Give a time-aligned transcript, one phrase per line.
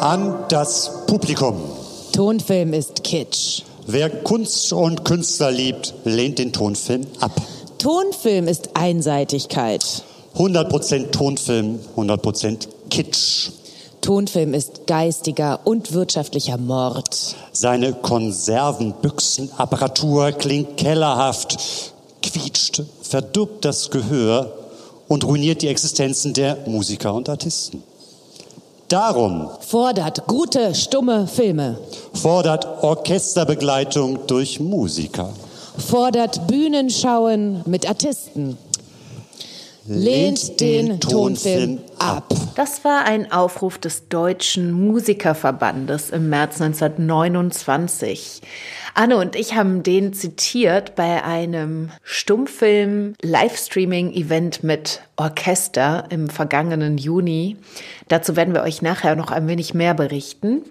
[0.00, 1.56] An das Publikum.
[2.12, 3.62] Tonfilm ist Kitsch.
[3.84, 7.32] Wer Kunst und Künstler liebt, lehnt den Tonfilm ab.
[7.78, 10.04] Tonfilm ist Einseitigkeit.
[10.36, 13.50] 100% Tonfilm, 100% Kitsch.
[14.00, 17.34] Tonfilm ist geistiger und wirtschaftlicher Mord.
[17.50, 21.58] Seine Konservenbüchsenapparatur klingt kellerhaft,
[22.22, 24.52] quietscht, verdirbt das Gehör
[25.08, 27.82] und ruiniert die Existenzen der Musiker und Artisten.
[28.88, 31.78] Darum Fordert gute, stumme Filme.
[32.14, 35.34] fordert Orchesterbegleitung durch Musiker.
[35.76, 38.56] Fordert Bühnenschauen mit Artisten.
[39.86, 42.34] Lehnt den Tonfilm ab.
[42.56, 48.42] Das war ein Aufruf des Deutschen Musikerverbandes im März 1929.
[48.94, 57.56] Anne und ich haben den zitiert bei einem Stummfilm-Livestreaming-Event mit Orchester im vergangenen Juni.
[58.08, 60.64] Dazu werden wir euch nachher noch ein wenig mehr berichten.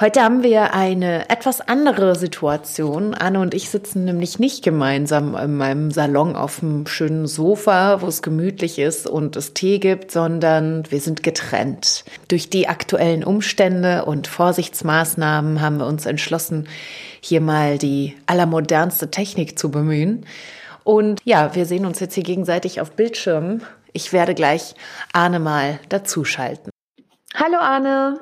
[0.00, 3.14] Heute haben wir eine etwas andere Situation.
[3.14, 8.06] Anne und ich sitzen nämlich nicht gemeinsam in meinem Salon auf einem schönen Sofa, wo
[8.06, 12.04] es gemütlich ist und es Tee gibt, sondern wir sind getrennt.
[12.28, 16.68] Durch die aktuellen Umstände und Vorsichtsmaßnahmen haben wir uns entschlossen,
[17.20, 20.26] hier mal die allermodernste Technik zu bemühen.
[20.84, 23.64] Und ja, wir sehen uns jetzt hier gegenseitig auf Bildschirmen.
[23.92, 24.76] Ich werde gleich
[25.12, 26.70] Arne mal dazuschalten.
[27.34, 28.20] Hallo Arne.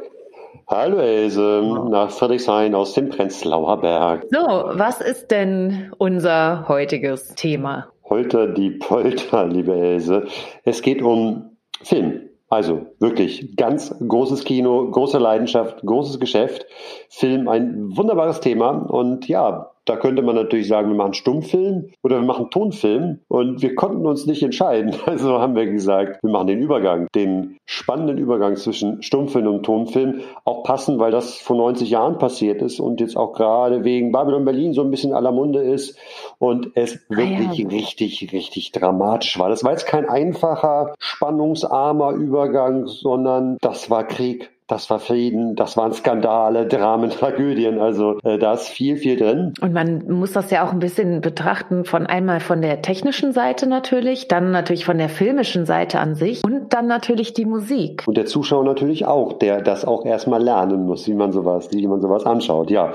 [0.69, 4.27] Hallo Else, nach Friedrichshain aus dem Prenzlauer Berg.
[4.33, 7.87] So, was ist denn unser heutiges Thema?
[8.03, 10.27] Holter die Polter, liebe Else.
[10.65, 12.31] Es geht um Film.
[12.49, 16.67] Also wirklich ganz großes Kino, große Leidenschaft, großes Geschäft.
[17.11, 18.71] Film ein wunderbares Thema.
[18.71, 23.21] Und ja, da könnte man natürlich sagen, wir machen Stummfilm oder wir machen Tonfilm.
[23.29, 24.95] Und wir konnten uns nicht entscheiden.
[25.07, 30.21] Also haben wir gesagt, wir machen den Übergang, den spannenden Übergang zwischen Stummfilm und Tonfilm.
[30.45, 34.45] Auch passend, weil das vor 90 Jahren passiert ist und jetzt auch gerade wegen Babylon
[34.45, 35.97] Berlin so ein bisschen aller Munde ist
[36.39, 37.69] und es wirklich ja.
[37.69, 39.49] richtig, richtig dramatisch war.
[39.49, 44.51] Das war jetzt kein einfacher, spannungsarmer Übergang, sondern das war Krieg.
[44.69, 47.79] Das war Frieden, das waren Skandale, Dramen, Tragödien.
[47.79, 49.53] Also äh, da ist viel, viel drin.
[49.61, 53.69] Und man muss das ja auch ein bisschen betrachten von einmal von der technischen Seite
[53.69, 58.03] natürlich, dann natürlich von der filmischen Seite an sich und dann natürlich die Musik.
[58.07, 61.87] Und der Zuschauer natürlich auch, der das auch erstmal lernen muss, wie man sowas, wie
[61.87, 62.71] man sowas anschaut.
[62.71, 62.93] Ja.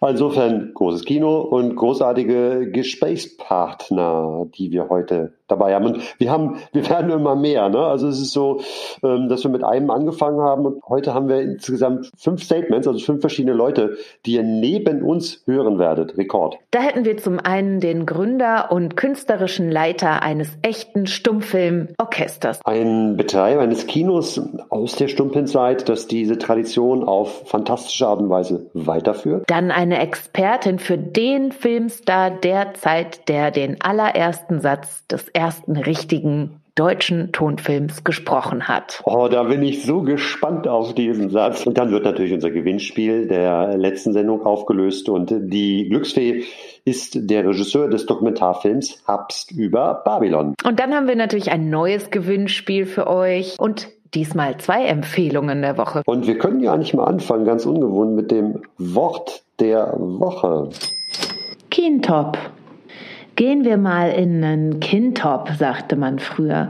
[0.00, 5.86] Insofern großes Kino und großartige Gesprächspartner, die wir heute dabei haben.
[5.86, 7.68] Und wir haben, wir werden immer mehr.
[7.68, 7.78] Ne?
[7.78, 8.60] Also es ist so,
[9.02, 12.98] ähm, dass wir mit einem angefangen haben und heute haben wir insgesamt fünf Statements, also
[12.98, 16.16] fünf verschiedene Leute, die ihr neben uns hören werdet.
[16.16, 16.56] Rekord.
[16.70, 22.60] Da hätten wir zum einen den Gründer und künstlerischen Leiter eines echten Stummfilmorchesters.
[22.64, 24.40] Ein Betreiber eines Kinos
[24.70, 29.44] aus der Stumpfenzeit, das diese Tradition auf fantastische Art und Weise weiterführt.
[29.48, 36.60] Dann eine Expertin für den Filmstar der Zeit, der den allerersten Satz des ersten richtigen
[36.74, 39.00] deutschen Tonfilms gesprochen hat.
[39.04, 41.66] Oh, da bin ich so gespannt auf diesen Satz.
[41.66, 46.44] Und dann wird natürlich unser Gewinnspiel der letzten Sendung aufgelöst und die Glücksfee
[46.84, 50.54] ist der Regisseur des Dokumentarfilms Habst über Babylon.
[50.64, 55.78] Und dann haben wir natürlich ein neues Gewinnspiel für euch und diesmal zwei Empfehlungen der
[55.78, 56.02] Woche.
[56.06, 60.70] Und wir können ja nicht mal anfangen, ganz ungewohnt, mit dem Wort der Woche.
[61.70, 62.38] Kintop.
[63.36, 66.68] Gehen wir mal in einen Kintop, sagte man früher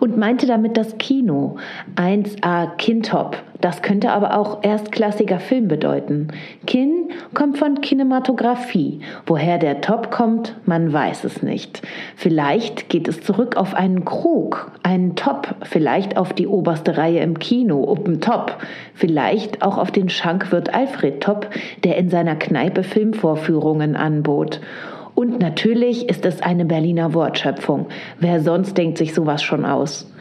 [0.00, 1.56] und meinte damit das Kino.
[1.96, 3.36] 1A Kintop.
[3.60, 6.28] Das könnte aber auch erstklassiger Film bedeuten.
[6.66, 9.00] Kin kommt von Kinematografie.
[9.26, 11.82] Woher der Top kommt, man weiß es nicht.
[12.16, 17.38] Vielleicht geht es zurück auf einen Krug, einen Top, vielleicht auf die oberste Reihe im
[17.38, 18.56] Kino, Open Top,
[18.94, 21.48] vielleicht auch auf den Schankwirt Alfred Top,
[21.84, 24.60] der in seiner Kneipe Filmvorführungen anbot.
[25.16, 27.86] Und natürlich ist es eine Berliner Wortschöpfung.
[28.20, 30.12] Wer sonst denkt sich sowas schon aus?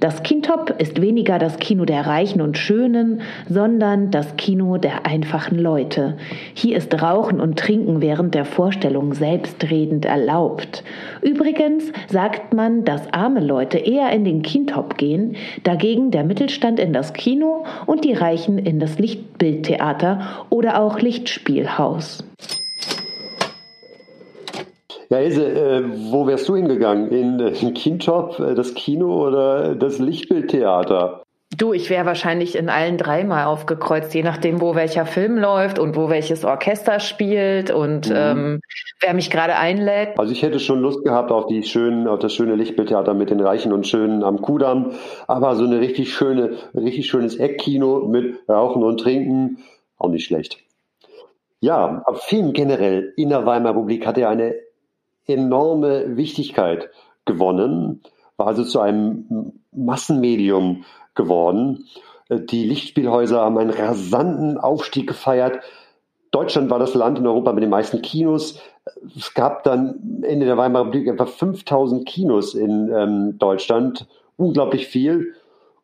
[0.00, 5.56] Das Kintop ist weniger das Kino der Reichen und Schönen, sondern das Kino der einfachen
[5.56, 6.16] Leute.
[6.52, 10.82] Hier ist Rauchen und Trinken während der Vorstellung selbstredend erlaubt.
[11.22, 16.92] Übrigens sagt man, dass arme Leute eher in den Kintop gehen, dagegen der Mittelstand in
[16.92, 22.24] das Kino und die Reichen in das Lichtbildtheater oder auch Lichtspielhaus.
[25.10, 27.10] Ja, Else, äh, wo wärst du hingegangen?
[27.10, 31.24] In äh, den Kintop, äh, das Kino oder das Lichtbildtheater?
[31.58, 35.80] Du, ich wäre wahrscheinlich in allen drei mal aufgekreuzt, je nachdem, wo welcher Film läuft
[35.80, 38.16] und wo welches Orchester spielt und mhm.
[38.16, 38.60] ähm,
[39.00, 40.16] wer mich gerade einlädt.
[40.16, 43.40] Also ich hätte schon Lust gehabt auf die schönen, auf das schöne Lichtbildtheater mit den
[43.40, 44.92] Reichen und Schönen am Kudamm,
[45.26, 49.58] aber so eine richtig schöne, richtig schönes Eckkino mit Rauchen und Trinken,
[49.98, 50.58] auch nicht schlecht.
[51.58, 54.54] Ja, Film generell in der Weimarer Republik hatte ja eine
[55.26, 56.90] enorme Wichtigkeit
[57.24, 58.02] gewonnen,
[58.36, 60.84] war also zu einem Massenmedium
[61.14, 61.84] geworden.
[62.30, 65.60] Die Lichtspielhäuser haben einen rasanten Aufstieg gefeiert.
[66.30, 68.60] Deutschland war das Land in Europa mit den meisten Kinos.
[69.16, 74.06] Es gab dann Ende der Weimarer Republik etwa 5000 Kinos in ähm, Deutschland.
[74.36, 75.34] Unglaublich viel.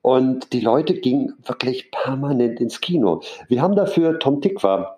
[0.02, 3.22] Und die Leute gingen wirklich permanent ins Kino.
[3.48, 4.96] Wir haben dafür Tom Tikva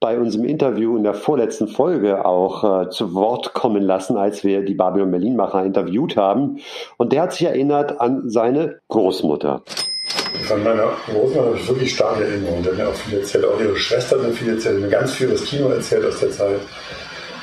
[0.00, 4.64] bei unserem Interview in der vorletzten Folge auch äh, zu Wort kommen lassen, als wir
[4.64, 6.58] die Babylon Berlin-Macher interviewt haben.
[6.96, 9.62] Und der hat sich erinnert an seine Großmutter.
[10.46, 12.62] Von meiner Großmutter habe ich wirklich starke Erinnerungen.
[12.62, 15.12] Die hat mir auch viel erzählt, auch ihre Schwester hat mir viel erzählt, mir ganz
[15.12, 16.60] viel das Kino erzählt aus der Zeit.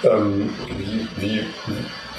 [0.03, 1.41] Ähm, wie, wie,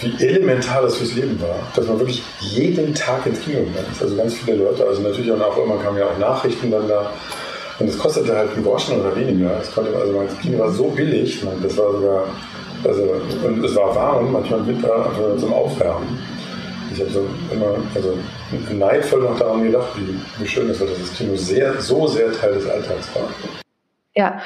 [0.01, 3.87] wie elementar das fürs Leben war, dass man wirklich jeden Tag ins Kino gegangen.
[4.01, 7.11] Also ganz viele Leute, also natürlich auch immer kamen ja auch Nachrichten dann da
[7.79, 9.61] und es kostete halt einen Groschen oder weniger.
[9.61, 12.25] Es konnte, also mein Kino war so billig, man, das war sogar,
[12.85, 13.03] also,
[13.47, 16.19] und es war warm, manchmal mit also zum Aufwärmen.
[16.93, 18.19] Ich habe so immer, also
[18.73, 22.33] neidvoll noch daran gedacht, wie, wie schön es war, dass das Kino sehr, so sehr
[22.33, 23.29] Teil des Alltags war.
[24.15, 24.41] Ja,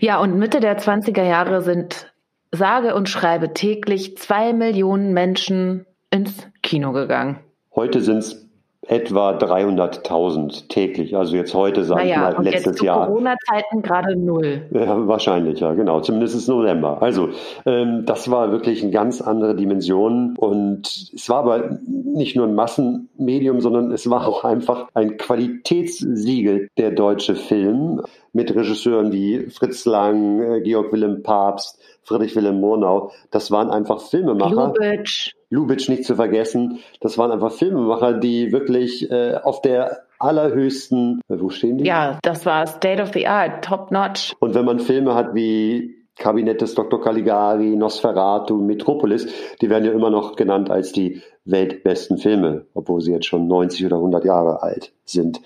[0.00, 2.12] ja, und Mitte der 20er Jahre sind
[2.52, 7.40] sage und schreibe täglich zwei Millionen Menschen ins Kino gegangen.
[7.74, 8.45] Heute sind es
[8.88, 11.16] etwa 300.000 täglich.
[11.16, 13.06] Also jetzt heute, sage naja, ich mal, letztes jetzt zu Jahr.
[13.06, 14.62] Corona-Zeiten gerade null.
[14.70, 16.00] Ja, wahrscheinlich, ja, genau.
[16.00, 17.02] Zumindest ist November.
[17.02, 17.30] Also
[17.64, 20.36] ähm, das war wirklich eine ganz andere Dimension.
[20.38, 26.68] Und es war aber nicht nur ein Massenmedium, sondern es war auch einfach ein Qualitätssiegel
[26.76, 33.10] der deutsche Film mit Regisseuren wie Fritz Lang, äh, Georg Wilhelm Papst, Friedrich Wilhelm Murnau.
[33.30, 34.74] Das waren einfach Filmemacher.
[34.78, 35.32] Lubitsch.
[35.50, 36.80] Lubitsch nicht zu vergessen.
[37.00, 41.84] Das waren einfach Filmemacher, die wirklich äh, auf der allerhöchsten, äh, wo stehen die?
[41.84, 44.32] Ja, das war State of the Art, top notch.
[44.40, 47.00] Und wenn man Filme hat wie Kabinett des Dr.
[47.00, 49.26] Caligari, Nosferatu, Metropolis,
[49.60, 53.86] die werden ja immer noch genannt als die weltbesten Filme, obwohl sie jetzt schon 90
[53.86, 55.40] oder 100 Jahre alt sind.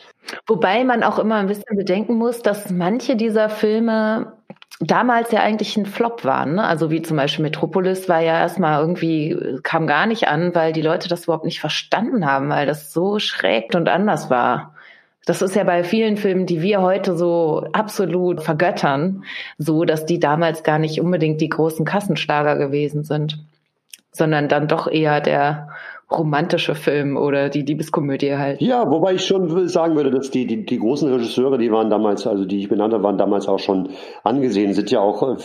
[0.47, 4.33] Wobei man auch immer ein bisschen bedenken muss, dass manche dieser Filme
[4.81, 6.55] damals ja eigentlich ein Flop waren.
[6.55, 6.65] Ne?
[6.65, 10.83] Also wie zum Beispiel Metropolis war ja erstmal irgendwie, kam gar nicht an, weil die
[10.83, 14.75] Leute das überhaupt nicht verstanden haben, weil das so schräg und anders war.
[15.27, 19.25] Das ist ja bei vielen Filmen, die wir heute so absolut vergöttern,
[19.59, 23.39] so, dass die damals gar nicht unbedingt die großen Kassenschlager gewesen sind,
[24.13, 25.69] sondern dann doch eher der
[26.11, 28.61] romantische Film oder die Liebeskomödie halt.
[28.61, 32.27] Ja, wobei ich schon sagen würde, dass die, die, die großen Regisseure, die waren damals,
[32.27, 33.91] also die ich benannt habe, waren damals auch schon
[34.25, 35.37] angesehen, sind ja auch äh,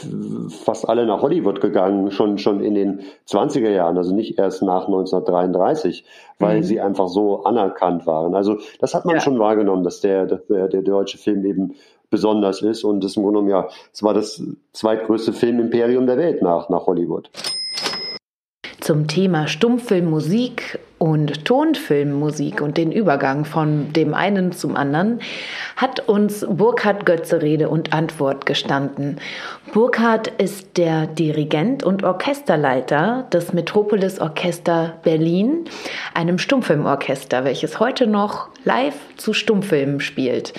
[0.49, 4.87] fast alle nach Hollywood gegangen, schon, schon in den 20er Jahren, also nicht erst nach
[4.87, 6.03] 1933,
[6.39, 6.63] weil mhm.
[6.63, 8.33] sie einfach so anerkannt waren.
[8.33, 9.21] Also das hat man ja.
[9.21, 11.75] schon wahrgenommen, dass der, der, der deutsche Film eben
[12.09, 14.41] besonders ist und das im Grunde genommen ja, es war das
[14.73, 17.29] zweitgrößte Filmimperium der Welt nach, nach Hollywood.
[18.85, 25.21] Zum Thema Stummfilmmusik und Tonfilmmusik und den Übergang von dem einen zum anderen
[25.75, 29.19] hat uns Burkhard Götze Rede und Antwort gestanden.
[29.73, 35.65] Burkhard ist der Dirigent und Orchesterleiter des Metropolis Orchester Berlin,
[36.13, 40.53] einem Stummfilmorchester, welches heute noch live zu Stummfilmen spielt.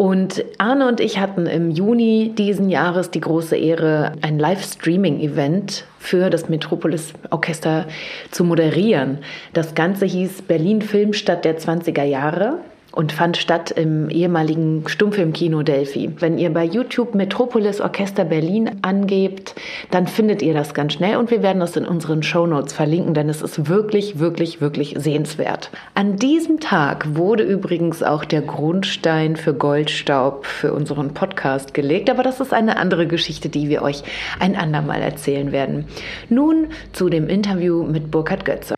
[0.00, 6.30] Und Arne und ich hatten im Juni diesen Jahres die große Ehre, ein Live-Streaming-Event für
[6.30, 7.84] das Metropolis Orchester
[8.30, 9.18] zu moderieren.
[9.52, 12.60] Das Ganze hieß Berlin Filmstadt der 20er Jahre
[12.92, 16.10] und fand statt im ehemaligen Stummfilmkino Delphi.
[16.18, 19.54] Wenn ihr bei YouTube Metropolis Orchester Berlin angebt,
[19.90, 23.14] dann findet ihr das ganz schnell und wir werden das in unseren Show Notes verlinken,
[23.14, 25.70] denn es ist wirklich, wirklich, wirklich sehenswert.
[25.94, 32.22] An diesem Tag wurde übrigens auch der Grundstein für Goldstaub für unseren Podcast gelegt, aber
[32.22, 34.02] das ist eine andere Geschichte, die wir euch
[34.38, 35.86] ein andermal erzählen werden.
[36.28, 38.74] Nun zu dem Interview mit Burkhard Götze.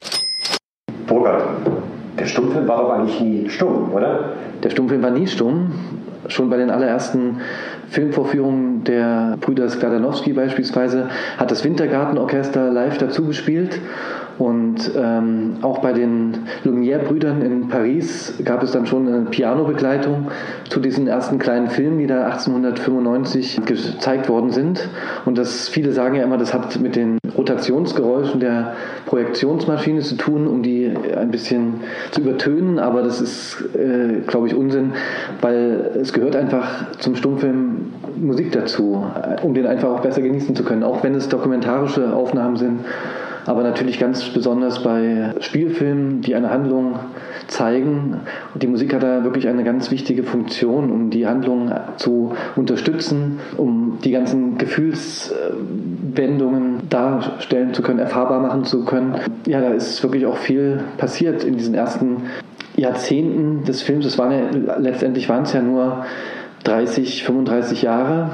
[1.06, 1.42] Burkhard,
[2.18, 4.32] Der Stummfilm war doch eigentlich nie stumm, oder?
[4.62, 5.72] Der Stummfilm war nie stumm.
[6.28, 7.38] Schon bei den allerersten
[7.88, 13.80] Filmvorführungen der Brüder Skladanowski beispielsweise hat das Wintergartenorchester live dazu gespielt.
[14.38, 20.28] Und ähm, auch bei den Lumière-Brüdern in Paris gab es dann schon eine Piano-Begleitung
[20.68, 24.88] zu diesen ersten kleinen Filmen, die da 1895 gezeigt worden sind.
[25.24, 28.74] Und das, viele sagen ja immer, das hat mit den Rotationsgeräuschen der
[29.06, 31.74] Projektionsmaschine zu tun, um die ein bisschen
[32.10, 32.78] zu übertönen.
[32.78, 34.92] Aber das ist, äh, glaube ich, Unsinn,
[35.40, 39.04] weil es gehört einfach zum Stummfilm Musik dazu,
[39.42, 42.80] um den einfach auch besser genießen zu können, auch wenn es dokumentarische Aufnahmen sind
[43.46, 46.98] aber natürlich ganz besonders bei Spielfilmen, die eine Handlung
[47.48, 48.20] zeigen.
[48.54, 53.98] Die Musik hat da wirklich eine ganz wichtige Funktion, um die Handlung zu unterstützen, um
[54.04, 59.16] die ganzen Gefühlswendungen darstellen zu können, erfahrbar machen zu können.
[59.46, 62.24] Ja, da ist wirklich auch viel passiert in diesen ersten
[62.76, 64.06] Jahrzehnten des Films.
[64.06, 66.04] Es waren ja, letztendlich waren es ja nur
[66.64, 68.30] 30, 35 Jahre,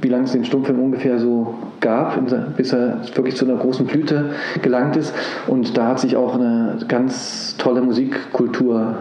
[0.00, 2.18] wie lange es den Stummfilm ungefähr so gab,
[2.56, 4.30] bis er wirklich zu einer großen Blüte
[4.62, 5.14] gelangt ist.
[5.46, 8.96] Und da hat sich auch eine ganz tolle Musikkultur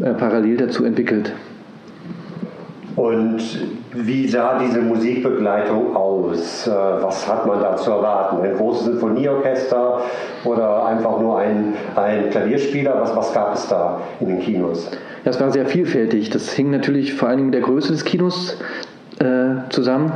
[0.00, 1.32] äh, parallel dazu entwickelt.
[2.96, 3.40] Und
[3.94, 6.66] wie sah diese Musikbegleitung aus?
[6.66, 8.42] Äh, was hat man da zu erwarten?
[8.42, 10.00] Ein großes Sinfonieorchester
[10.44, 13.00] oder einfach nur ein, ein Klavierspieler?
[13.00, 14.90] Was, was gab es da in den Kinos?
[15.24, 16.30] Ja, es war sehr vielfältig.
[16.30, 18.56] Das hing natürlich vor allen Dingen mit der Größe des Kinos
[19.20, 20.12] äh, zusammen.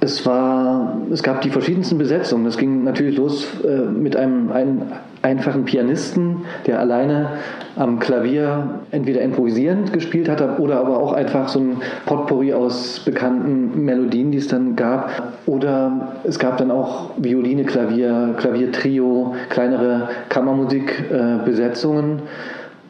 [0.00, 2.44] Es, war, es gab die verschiedensten Besetzungen.
[2.44, 4.82] Das ging natürlich los äh, mit einem, einem
[5.22, 7.28] einfachen Pianisten, der alleine
[7.76, 13.84] am Klavier entweder improvisierend gespielt hat oder aber auch einfach so ein Potpourri aus bekannten
[13.84, 15.34] Melodien, die es dann gab.
[15.46, 22.18] Oder es gab dann auch Violine, Klavier, Klaviertrio, kleinere Kammermusikbesetzungen.
[22.18, 22.22] Äh,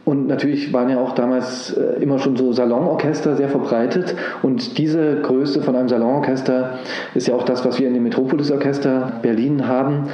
[0.05, 4.17] und natürlich waren ja auch damals äh, immer schon so Salonorchester sehr verbreitet.
[4.43, 6.79] Und diese Größe von einem Salonorchester
[7.15, 10.09] ist ja auch das, was wir in dem Metropolis-Orchester Berlin haben.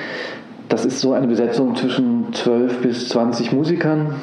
[0.69, 4.17] Das ist so eine Besetzung zwischen 12 bis 20 Musikern,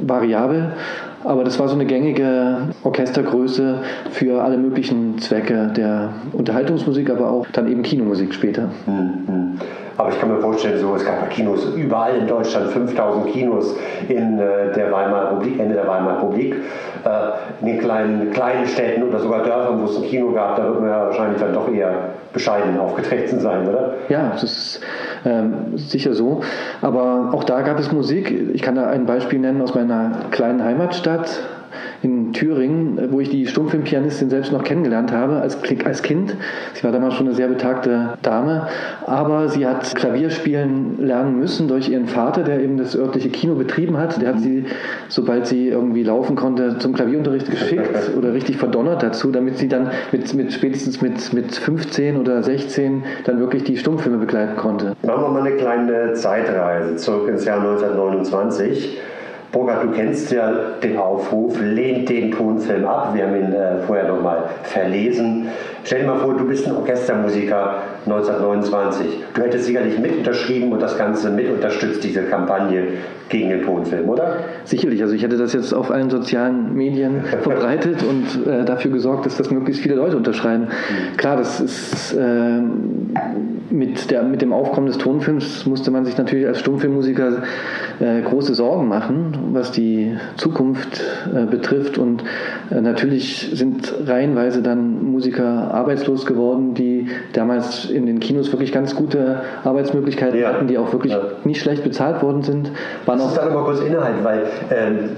[0.00, 0.72] variabel.
[1.22, 7.46] Aber das war so eine gängige Orchestergröße für alle möglichen Zwecke der Unterhaltungsmusik, aber auch
[7.52, 8.70] dann eben Kinomusik später.
[8.86, 9.58] Mhm.
[9.98, 13.74] Aber ich kann mir vorstellen, so, es gab Kinos überall in Deutschland, 5000 Kinos
[14.08, 16.54] in äh, der Weimarer Republik, Ende der Weimarer Republik.
[17.04, 20.64] Äh, in den kleinen, kleinen Städten oder sogar Dörfern, wo es ein Kino gab, da
[20.64, 21.90] wird man ja wahrscheinlich dann doch eher
[22.32, 23.94] bescheiden aufgetreten sein, oder?
[24.08, 24.80] Ja, das ist
[25.24, 26.42] ähm, sicher so.
[26.82, 28.50] Aber auch da gab es Musik.
[28.52, 31.40] Ich kann da ein Beispiel nennen aus meiner kleinen Heimatstadt
[32.02, 36.36] in Thüringen, wo ich die Stummfilmpianistin selbst noch kennengelernt habe als, als Kind.
[36.74, 38.68] Sie war damals schon eine sehr betagte Dame,
[39.06, 43.96] aber sie hat Klavierspielen lernen müssen durch ihren Vater, der eben das örtliche Kino betrieben
[43.96, 44.20] hat.
[44.20, 44.64] Der hat sie,
[45.08, 49.90] sobald sie irgendwie laufen konnte, zum Klavierunterricht geschickt oder richtig verdonnert dazu, damit sie dann
[50.12, 54.94] mit, mit spätestens mit, mit 15 oder 16 dann wirklich die Stummfilme begleiten konnte.
[55.02, 58.98] Machen wir mal eine kleine Zeitreise zurück ins Jahr 1929.
[59.52, 60.50] Burkhard, du kennst ja
[60.82, 63.14] den Aufruf, lehnt den Tonfilm ab.
[63.14, 65.48] Wir haben ihn äh, vorher nochmal verlesen.
[65.86, 67.76] Stell dir mal vor, du bist ein Orchestermusiker
[68.06, 69.06] 1929.
[69.34, 72.88] Du hättest sicherlich mit unterschrieben und das Ganze mit unterstützt, diese Kampagne
[73.28, 74.38] gegen den Tonfilm, oder?
[74.64, 75.00] Sicherlich.
[75.02, 79.36] Also ich hätte das jetzt auf allen sozialen Medien verbreitet und äh, dafür gesorgt, dass
[79.36, 80.64] das möglichst viele Leute unterschreiben.
[80.64, 81.16] Mhm.
[81.18, 82.60] Klar, das ist äh,
[83.70, 87.42] mit, der, mit dem Aufkommen des Tonfilms musste man sich natürlich als Stummfilmmusiker
[88.00, 91.02] äh, große Sorgen machen, was die Zukunft
[91.34, 91.98] äh, betrifft.
[91.98, 92.24] Und
[92.70, 98.94] äh, natürlich sind reihenweise dann Musiker arbeitslos geworden, die damals in den Kinos wirklich ganz
[98.94, 100.48] gute Arbeitsmöglichkeiten ja.
[100.48, 101.20] hatten, die auch wirklich ja.
[101.44, 102.72] nicht schlecht bezahlt worden sind.
[103.04, 105.10] Waren auch da nochmal kurz innehalten, weil ähm,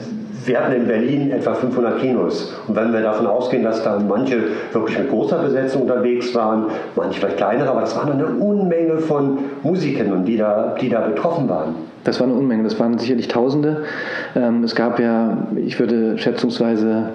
[0.45, 2.55] wir hatten in Berlin etwa 500 Kinos.
[2.67, 4.39] Und wenn wir davon ausgehen, dass da manche
[4.73, 9.39] wirklich mit großer Besetzung unterwegs waren, manche vielleicht kleinere, aber das waren eine Unmenge von
[9.63, 11.75] Musikern, die da, die da betroffen waren.
[12.05, 13.85] Das war eine Unmenge, das waren sicherlich Tausende.
[14.35, 17.11] Ähm, es gab ja, ich würde schätzungsweise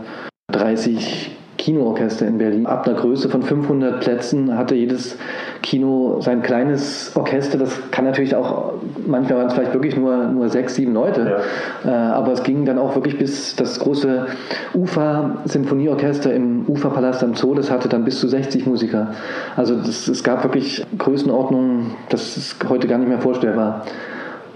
[0.52, 2.66] 30 Kinoorchester in Berlin.
[2.66, 5.18] Ab einer Größe von 500 Plätzen hatte jedes
[5.62, 7.58] Kino sein kleines Orchester.
[7.58, 8.74] Das kann natürlich auch,
[9.08, 11.38] manchmal waren es vielleicht wirklich nur, nur sechs, sieben Leute.
[11.86, 11.90] Ja.
[11.90, 14.26] Äh, aber es ging dann auch wirklich bis das große
[14.74, 17.56] Ufer-Symphonieorchester im Uferpalast am Zoo.
[17.56, 19.14] Das hatte dann bis zu 60 Musiker.
[19.56, 23.86] Also das, es gab wirklich Größenordnungen, das ist heute gar nicht mehr vorstellbar.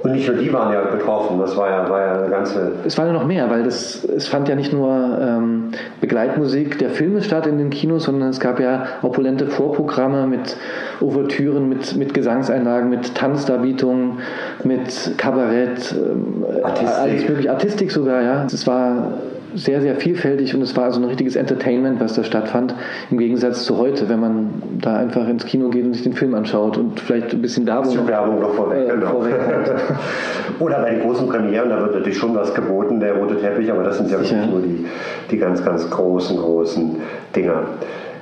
[0.04, 2.72] Und nicht nur die waren ja betroffen, das war ja, war ja eine ganze.
[2.86, 4.90] Es war ja noch mehr, weil das, es fand ja nicht nur
[5.20, 10.56] ähm, Begleitmusik der Filme statt in den Kinos, sondern es gab ja opulente Vorprogramme mit
[11.02, 14.20] Ouvertüren, mit, mit Gesangseinlagen, mit Tanzdarbietungen,
[14.64, 17.00] mit Kabarett, ähm, Artistik.
[17.00, 18.46] alles mögliche, Artistik sogar, ja.
[18.46, 19.14] Es war
[19.56, 22.76] sehr, sehr vielfältig und es war also ein richtiges Entertainment, was da stattfand,
[23.12, 24.50] im Gegensatz zu heute, wenn man
[24.82, 27.92] da einfach ins Kino geht und sich den Film anschaut und vielleicht ein bisschen Werbung,
[27.92, 29.08] Bisschen Werbung noch vorweg, äh, genau.
[29.08, 29.34] vorweg.
[30.60, 33.84] Oder bei den großen Premieren, da wird natürlich schon was geboten, der rote Teppich, aber
[33.84, 34.38] das sind ja Sicher.
[34.38, 34.86] wirklich nur die,
[35.32, 36.96] die ganz, ganz großen, großen
[37.36, 37.64] Dinger.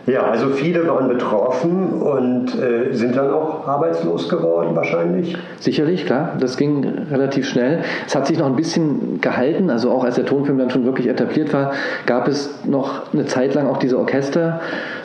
[0.07, 5.35] Ja, also viele waren betroffen und äh, sind dann auch arbeitslos geworden wahrscheinlich.
[5.59, 7.83] Sicherlich, klar, das ging relativ schnell.
[8.05, 11.07] Es hat sich noch ein bisschen gehalten, also auch als der Tonfilm dann schon wirklich
[11.07, 11.71] etabliert war,
[12.05, 14.61] gab es noch eine Zeit lang auch diese Orchester.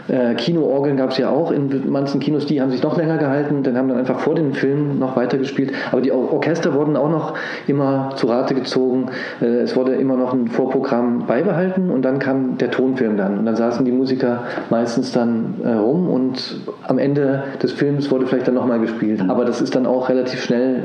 [0.09, 3.63] Äh, Kinoorgeln gab es ja auch in manchen Kinos, die haben sich noch länger gehalten,
[3.63, 5.73] dann haben dann einfach vor den Filmen noch weitergespielt.
[5.93, 7.35] Aber die Or Orchester wurden auch noch
[7.67, 9.07] immer zu Rate gezogen.
[9.41, 13.39] Äh, es wurde immer noch ein Vorprogramm beibehalten und dann kam der Tonfilm dann.
[13.39, 18.27] Und dann saßen die Musiker meistens dann äh, rum und am Ende des Films wurde
[18.27, 19.23] vielleicht dann nochmal gespielt.
[19.29, 20.85] Aber das ist dann auch relativ schnell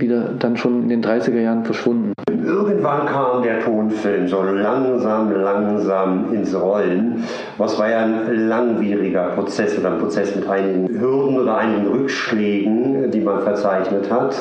[0.00, 2.12] wieder dann schon in den 30er Jahren verschwunden.
[2.28, 7.24] Irgendwann kam der Tonfilm so langsam, langsam ins Rollen.
[7.58, 13.10] Was war ja ein langwieriger Prozess oder ein Prozess mit einigen Hürden oder einigen Rückschlägen,
[13.10, 14.36] die man verzeichnet hat.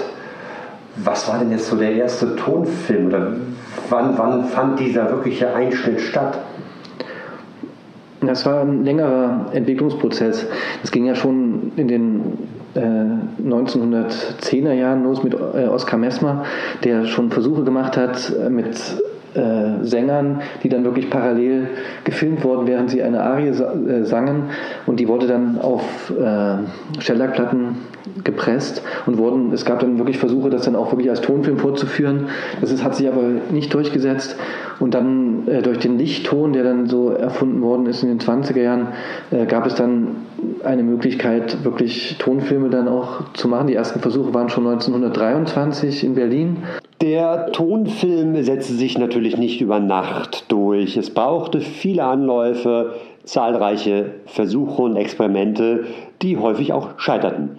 [0.97, 3.07] Was war denn jetzt so der erste Tonfilm?
[3.07, 3.33] Oder
[3.89, 6.39] wann, wann fand dieser wirkliche Einschnitt statt?
[8.21, 10.47] Das war ein längerer Entwicklungsprozess.
[10.81, 12.37] Das ging ja schon in den
[12.79, 16.43] 1910er Jahren los mit äh, Oskar Messmer,
[16.83, 18.77] der schon Versuche gemacht hat äh, mit
[19.35, 21.67] äh, Sängern, die dann wirklich parallel
[22.03, 24.43] gefilmt wurden, während sie eine Arie sa äh, sangen.
[24.85, 27.77] Und die wurde dann auf äh, Shellac-Platten
[28.23, 32.27] gepresst und wurden, es gab dann wirklich Versuche, das dann auch wirklich als Tonfilm vorzuführen.
[32.61, 34.37] Das ist, hat sich aber nicht durchgesetzt.
[34.79, 38.61] Und dann äh, durch den Lichtton, der dann so erfunden worden ist in den 20er
[38.61, 38.87] Jahren,
[39.31, 40.24] äh, gab es dann
[40.63, 43.67] eine Möglichkeit, wirklich Tonfilme dann auch zu machen.
[43.67, 46.57] Die ersten Versuche waren schon 1923 in Berlin.
[47.01, 50.97] Der Tonfilm setzte sich natürlich nicht über Nacht durch.
[50.97, 55.85] Es brauchte viele Anläufe, zahlreiche Versuche und Experimente,
[56.21, 57.57] die häufig auch scheiterten.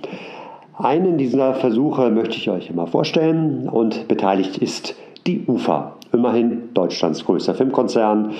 [0.78, 4.94] Einen dieser Versuche möchte ich euch immer vorstellen und beteiligt ist
[5.26, 8.32] die UFA, immerhin Deutschlands größter Filmkonzern,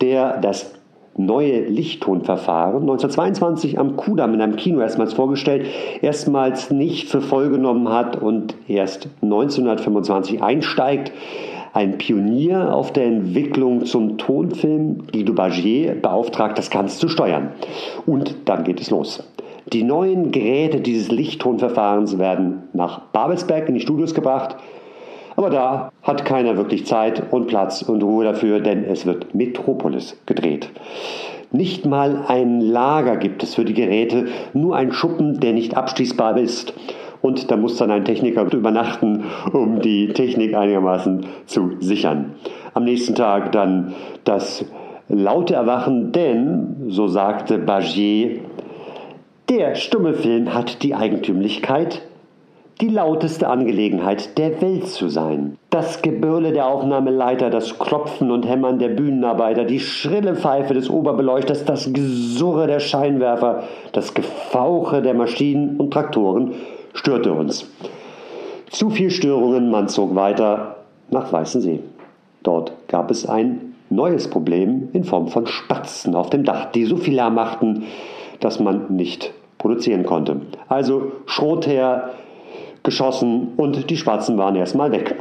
[0.00, 0.77] der das
[1.18, 5.66] neue Lichttonverfahren 1922 am Kudamm in einem Kino erstmals vorgestellt,
[6.00, 11.12] erstmals nicht für voll genommen hat und erst 1925 einsteigt.
[11.74, 17.50] Ein Pionier auf der Entwicklung zum Tonfilm, Guido Bagier, beauftragt, das Ganze zu steuern.
[18.06, 19.22] Und dann geht es los.
[19.72, 24.56] Die neuen Geräte dieses Lichttonverfahrens werden nach Babelsberg in die Studios gebracht.
[25.38, 30.20] Aber da hat keiner wirklich Zeit und Platz und Ruhe dafür, denn es wird Metropolis
[30.26, 30.68] gedreht.
[31.52, 36.36] Nicht mal ein Lager gibt es für die Geräte, nur ein Schuppen, der nicht abschließbar
[36.38, 36.74] ist.
[37.22, 42.34] Und da muss dann ein Techniker übernachten, um die Technik einigermaßen zu sichern.
[42.74, 44.64] Am nächsten Tag dann das
[45.08, 48.40] laute Erwachen, denn, so sagte Bagier,
[49.48, 52.02] der stumme Film hat die Eigentümlichkeit,
[52.80, 55.58] die lauteste Angelegenheit der Welt zu sein.
[55.70, 61.64] Das Gebrülle der Aufnahmeleiter, das Klopfen und Hämmern der Bühnenarbeiter, die schrille Pfeife des Oberbeleuchters,
[61.64, 66.52] das Gesurre der Scheinwerfer, das Gefauche der Maschinen und Traktoren
[66.94, 67.68] störte uns.
[68.70, 70.76] Zu viel Störungen, man zog weiter
[71.10, 71.80] nach Weißensee.
[72.42, 76.96] Dort gab es ein neues Problem in Form von Spatzen auf dem Dach, die so
[76.96, 77.84] viel Lärm machten,
[78.40, 80.40] dass man nicht produzieren konnte.
[80.68, 82.10] Also Schrot her,
[82.88, 85.16] geschossen und die Spatzen waren erstmal weg.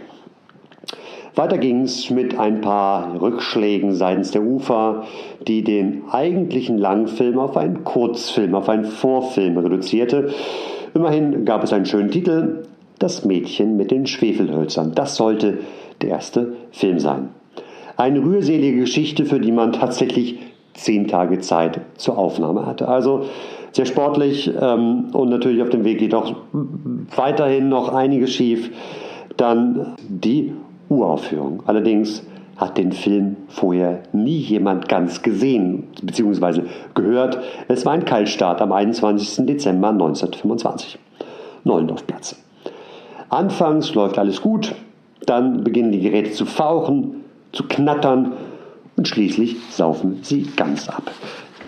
[1.35, 5.03] Weiter ging es mit ein paar Rückschlägen seitens der UFA,
[5.45, 10.29] die den eigentlichen Langfilm auf einen Kurzfilm, auf einen Vorfilm reduzierte.
[10.93, 12.63] Immerhin gab es einen schönen Titel,
[12.99, 14.93] Das Mädchen mit den Schwefelhölzern.
[14.95, 15.59] Das sollte
[16.01, 17.29] der erste Film sein.
[17.97, 20.39] Eine rührselige Geschichte, für die man tatsächlich
[20.73, 22.87] zehn Tage Zeit zur Aufnahme hatte.
[22.87, 23.25] Also
[23.71, 26.35] sehr sportlich ähm, und natürlich auf dem Weg geht auch
[27.15, 28.71] weiterhin noch einiges schief.
[29.35, 30.53] Dann die
[30.89, 31.63] Uraufführung.
[31.67, 32.23] Allerdings
[32.57, 36.63] hat den Film vorher nie jemand ganz gesehen bzw.
[36.95, 37.39] gehört.
[37.67, 39.45] Es war ein Kaltstart am 21.
[39.45, 40.97] Dezember 1925.
[41.63, 42.35] Neulendorfplatz.
[43.29, 44.73] Anfangs läuft alles gut,
[45.25, 48.33] dann beginnen die Geräte zu fauchen, zu knattern
[48.95, 51.11] und schließlich saufen sie ganz ab.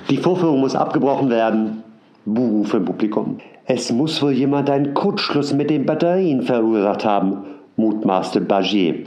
[0.10, 1.84] Die Vorführung muss abgebrochen werden
[2.26, 3.38] Buhrufe im Publikum.
[3.66, 7.44] Es muss wohl jemand einen Kurzschluss mit den Batterien verursacht haben,
[7.76, 9.06] mutmaßte Bagier.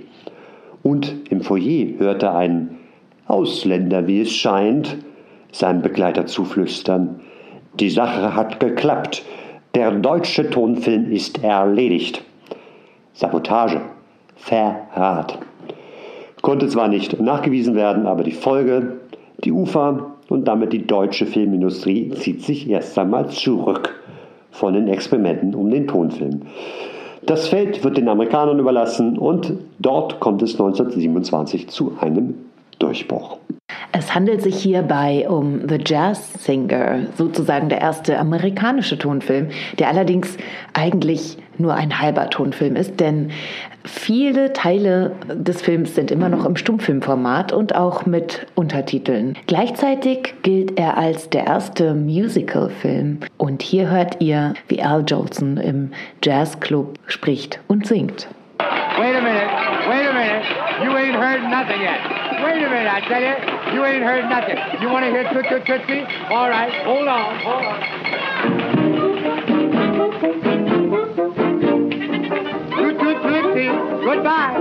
[0.82, 2.78] Und im Foyer hörte ein
[3.26, 4.96] Ausländer, wie es scheint,
[5.52, 7.20] seinem Begleiter zuflüstern.
[7.80, 9.24] Die Sache hat geklappt.
[9.74, 12.22] Der deutsche Tonfilm ist erledigt.
[13.14, 13.80] Sabotage.
[14.36, 15.38] Verrat.
[16.40, 18.96] Konnte zwar nicht nachgewiesen werden, aber die Folge,
[19.44, 24.00] die Ufer und damit die deutsche Filmindustrie zieht sich erst einmal zurück
[24.50, 26.42] von den Experimenten um den Tonfilm.
[27.26, 32.34] Das Feld wird den Amerikanern überlassen und dort kommt es 1927 zu einem
[32.78, 33.38] Durchbruch.
[33.92, 40.38] Es handelt sich hierbei um The Jazz Singer, sozusagen der erste amerikanische Tonfilm, der allerdings
[40.72, 43.30] eigentlich nur ein halber Tonfilm ist, denn
[43.84, 49.36] viele Teile des Films sind immer noch im Stummfilmformat und auch mit Untertiteln.
[49.46, 55.90] Gleichzeitig gilt er als der erste Musicalfilm und hier hört ihr, wie Al Jolson im
[56.22, 58.28] Jazzclub spricht und singt.
[58.98, 59.48] Wait a minute,
[59.88, 60.44] wait a minute,
[60.84, 61.98] you ain't heard nothing yet.
[62.44, 64.58] Wait a minute, I tell you, you ain't heard nothing.
[64.80, 66.04] You want to hear Toot Toot Tootsie?
[66.30, 69.01] All right, hold on, hold on.
[73.62, 73.70] Tootsie,
[74.04, 74.54] goodbye.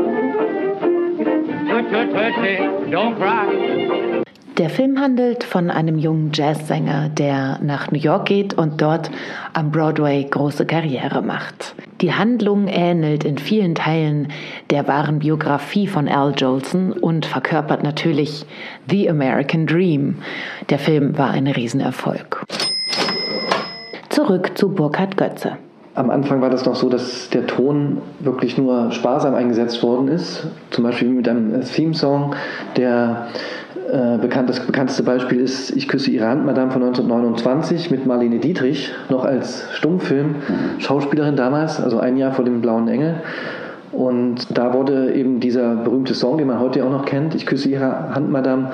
[2.89, 4.21] Don't cry.
[4.57, 9.09] Der Film handelt von einem jungen Jazzsänger, der nach New York geht und dort
[9.53, 11.73] am Broadway große Karriere macht.
[12.01, 14.27] Die Handlung ähnelt in vielen Teilen
[14.69, 18.45] der wahren Biografie von Al Jolson und verkörpert natürlich
[18.89, 20.17] The American Dream.
[20.69, 22.43] Der Film war ein Riesenerfolg.
[24.09, 25.57] Zurück zu Burkhard Götze.
[25.93, 30.47] Am Anfang war das noch so, dass der Ton wirklich nur sparsam eingesetzt worden ist.
[30.69, 32.34] Zum Beispiel mit einem Theme-Song,
[32.77, 33.27] der
[33.91, 38.39] äh, bekannt, das bekannteste Beispiel ist Ich küsse Ihre Hand, Madame von 1929 mit Marlene
[38.39, 40.36] Dietrich, noch als Stummfilm,
[40.80, 43.15] Schauspielerin damals, also ein Jahr vor dem Blauen Engel.
[43.91, 47.67] Und da wurde eben dieser berühmte Song, den man heute auch noch kennt, Ich küsse
[47.67, 48.71] Ihre Hand, Madame,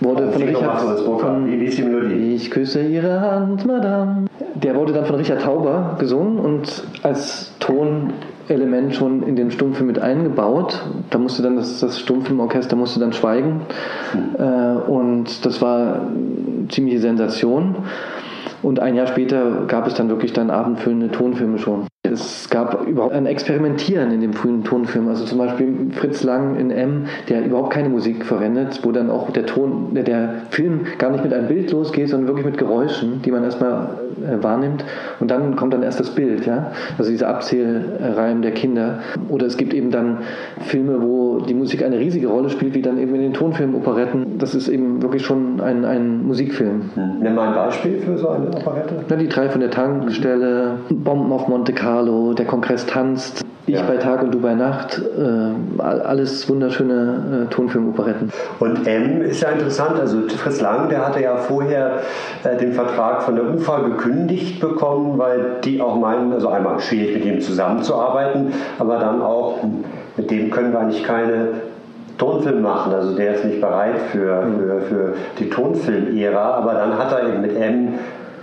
[0.00, 2.34] wurde Oh, von Richard, von, Wie- wie ist die Melodie?
[2.34, 4.26] Ich küsse Ihre Hand, Madame.
[4.54, 9.98] Der wurde dann von Richard Tauber gesungen und als Tonelement schon in den Stummfilm mit
[9.98, 10.80] eingebaut.
[11.10, 13.62] Da musste dann das, das Stummfilmorchester musste dann schweigen
[14.38, 14.42] äh,
[14.90, 17.76] und das war eine ziemliche Sensation.
[18.62, 21.86] Und ein Jahr später gab es dann wirklich dann abendfüllende Tonfilme schon.
[22.10, 25.08] Es gab überhaupt ein Experimentieren in dem frühen Tonfilm.
[25.08, 29.30] Also zum Beispiel Fritz Lang in M, der überhaupt keine Musik verwendet, wo dann auch
[29.30, 33.30] der Ton, der, Film gar nicht mit einem Bild losgeht, sondern wirklich mit Geräuschen, die
[33.30, 33.98] man erstmal
[34.40, 34.84] wahrnimmt.
[35.20, 36.72] Und dann kommt dann erst das Bild, ja.
[36.98, 39.00] Also dieser Abzählreim der Kinder.
[39.28, 40.18] Oder es gibt eben dann
[40.60, 44.38] Filme, wo die Musik eine riesige Rolle spielt, wie dann eben in den Tonfilmoperetten.
[44.38, 46.90] Das ist eben wirklich schon ein, ein Musikfilm.
[47.20, 49.04] Nimm mal ein Beispiel für so eine Operette.
[49.08, 53.86] Na, die drei von der Tankstelle, Bomben auf Monte Carlo, der Kongress tanzt, ich Ja.
[53.86, 58.30] bei Tag und du bei Nacht, äh, all- alles wunderschöne äh, Tonfilmoperetten.
[58.58, 62.00] Und M ist ja interessant, also Fritz Lang, der hatte ja vorher
[62.44, 67.14] äh, den Vertrag von der UFA gekündigt bekommen, weil die auch meinen, also einmal schwierig
[67.14, 69.84] mit ihm zusammenzuarbeiten, aber dann auch, hm,
[70.16, 71.48] mit dem können wir eigentlich keine
[72.18, 77.12] Tonfilm machen, also der ist nicht bereit für, für, für die Tonfilm-Ära, aber dann hat
[77.12, 77.94] er eben mit M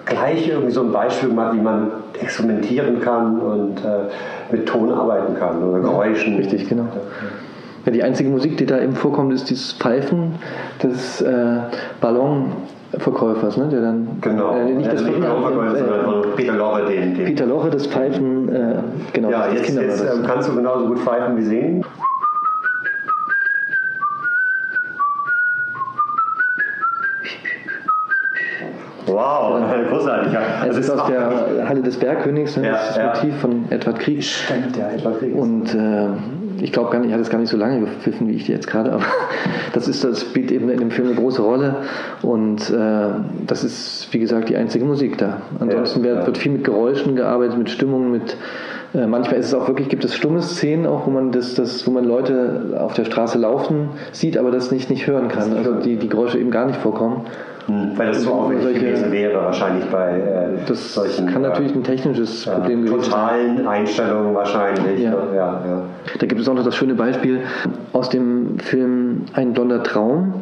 [0.08, 4.10] gleich irgendwie so ein Beispiel gemacht, wie man experimentieren kann und äh,
[4.52, 6.36] mit Ton arbeiten kann oder Geräuschen.
[6.38, 6.88] Richtig, genau.
[7.86, 10.34] Ja, die einzige Musik, die da eben vorkommt, ist dieses Pfeifen
[10.84, 11.60] des äh,
[12.02, 13.68] Ballonverkäufers, ne?
[13.70, 14.56] der dann Genau.
[14.58, 17.88] äh, nicht das also nicht Lorre, sondern von Peter Lorre, den, den Peter Lorre, das
[17.88, 18.76] Pfeifen, äh,
[19.14, 21.86] genau, Ja, das jetzt, jetzt ähm, kannst du genauso gut pfeifen wie singen.
[29.08, 30.34] Wow, großartig.
[30.34, 30.42] Ja.
[30.62, 32.66] Es Also ist aus der Halle des Bergkönigs, ne?
[32.68, 33.08] Ja, das ja.
[33.08, 34.24] Motiv von Edward Krieg.
[34.24, 35.36] Stimmt, ja, Edward Krieg.
[35.36, 36.08] Und äh,
[36.62, 38.68] ich glaube gar nicht, ich hatte es gar nicht so lange gepfiffen wie ich jetzt
[38.68, 39.06] gerade, aber
[39.74, 41.76] das ist, das spielt eben in dem Film eine große Rolle
[42.22, 43.10] und äh,
[43.46, 45.42] das ist, wie gesagt, die einzige Musik da.
[45.60, 46.26] Ansonsten Ja, wird, ja.
[46.26, 48.38] wird viel mit Geräuschen gearbeitet, mit Stimmungen, mit
[48.94, 51.86] äh, manchmal ist es auch wirklich, gibt es stumme Szenen auch, wo man das, das,
[51.86, 55.54] wo man Leute auf der Straße laufen sieht, aber das nicht, nicht hören kann.
[55.56, 57.26] Also die, die Geräusche eben gar nicht vorkommen.
[57.68, 61.74] Hm, Weil das so aufwendig solche- gewesen wäre, wahrscheinlich bei äh, Das solchen kann natürlich
[61.74, 63.12] äh, ein technisches ja, Problem gewesen sein.
[63.12, 65.00] totalen Einstellungen wahrscheinlich.
[65.02, 65.12] Ja.
[65.36, 65.82] Ja, ja.
[66.18, 67.42] Da gibt es auch noch das schöne Beispiel
[67.94, 70.34] aus dem Film Ein blonder Traum.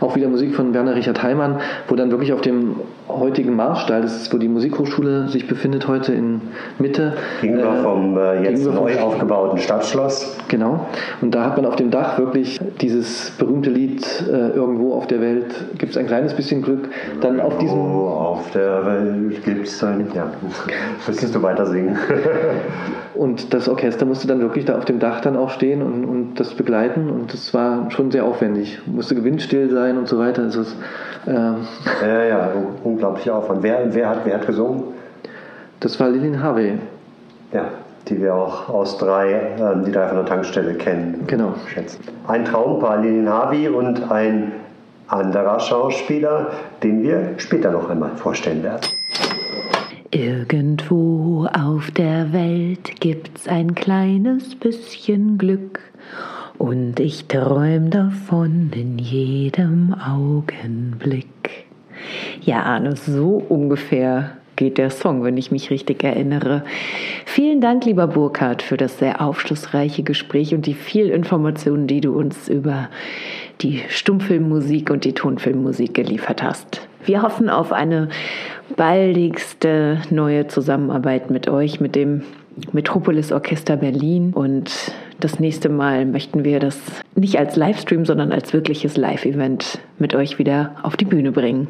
[0.00, 1.56] Auch wieder Musik von Werner Richard Heimann,
[1.88, 2.76] wo dann wirklich auf dem
[3.08, 6.40] heutigen Marstall, das ist, wo die Musikhochschule sich befindet heute in
[6.78, 7.14] Mitte.
[7.40, 10.36] Gegenüber äh, vom äh, jetzt gegenüber neu aufgebauten Stadtschloss.
[10.48, 10.86] Genau.
[11.20, 15.20] Und da hat man auf dem Dach wirklich dieses berühmte Lied äh, Irgendwo auf der
[15.20, 16.88] Welt gibt es ein kleines bisschen Glück.
[17.20, 20.08] Dann auf diesem Oh, auf der Welt gibt's ein.
[20.14, 20.30] Ja,
[21.06, 21.96] müsstest du weiter singen.
[23.14, 26.34] Und das Orchester musste dann wirklich da auf dem Dach dann auch stehen und, und
[26.34, 28.78] das begleiten und das war schon sehr aufwendig.
[28.84, 30.42] Musste windstill sein und so weiter.
[30.42, 30.76] Also es,
[31.26, 31.66] ähm,
[32.02, 32.50] ja, ja,
[32.96, 33.62] unglaublich Aufwand.
[33.62, 34.84] Wer, wer, hat, wer hat gesungen?
[35.80, 36.78] das war Lillian Harvey.
[37.52, 37.68] Ja,
[38.08, 41.24] die wir auch aus drei, ähm, die drei von der Tankstelle kennen.
[41.26, 41.54] Genau.
[41.72, 42.00] Schätzen.
[42.26, 44.52] Ein Traumpaar, Lillian Harvey und ein
[45.08, 46.50] anderer Schauspieler,
[46.82, 48.80] den wir später noch einmal vorstellen werden.
[50.10, 55.80] Irgendwo auf der Welt gibt's ein kleines bisschen Glück.
[56.58, 61.65] Und ich träum davon in jedem Augenblick.
[62.42, 66.64] Ja, Arne, so ungefähr geht der Song, wenn ich mich richtig erinnere.
[67.26, 72.16] Vielen Dank, lieber Burkhard, für das sehr aufschlussreiche Gespräch und die vielen Informationen, die du
[72.16, 72.88] uns über
[73.60, 76.86] die Stummfilmmusik und die Tonfilmmusik geliefert hast.
[77.04, 78.08] Wir hoffen auf eine
[78.74, 82.22] baldigste neue Zusammenarbeit mit euch, mit dem
[82.72, 84.32] Metropolis Orchester Berlin.
[84.34, 84.72] Und
[85.20, 86.80] das nächste Mal möchten wir das
[87.14, 91.68] nicht als Livestream, sondern als wirkliches Live-Event mit euch wieder auf die Bühne bringen.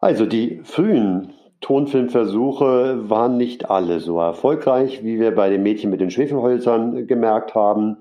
[0.00, 6.00] Also die frühen Tonfilmversuche waren nicht alle so erfolgreich, wie wir bei dem Mädchen mit
[6.00, 7.96] den Schwefelhölzern gemerkt haben.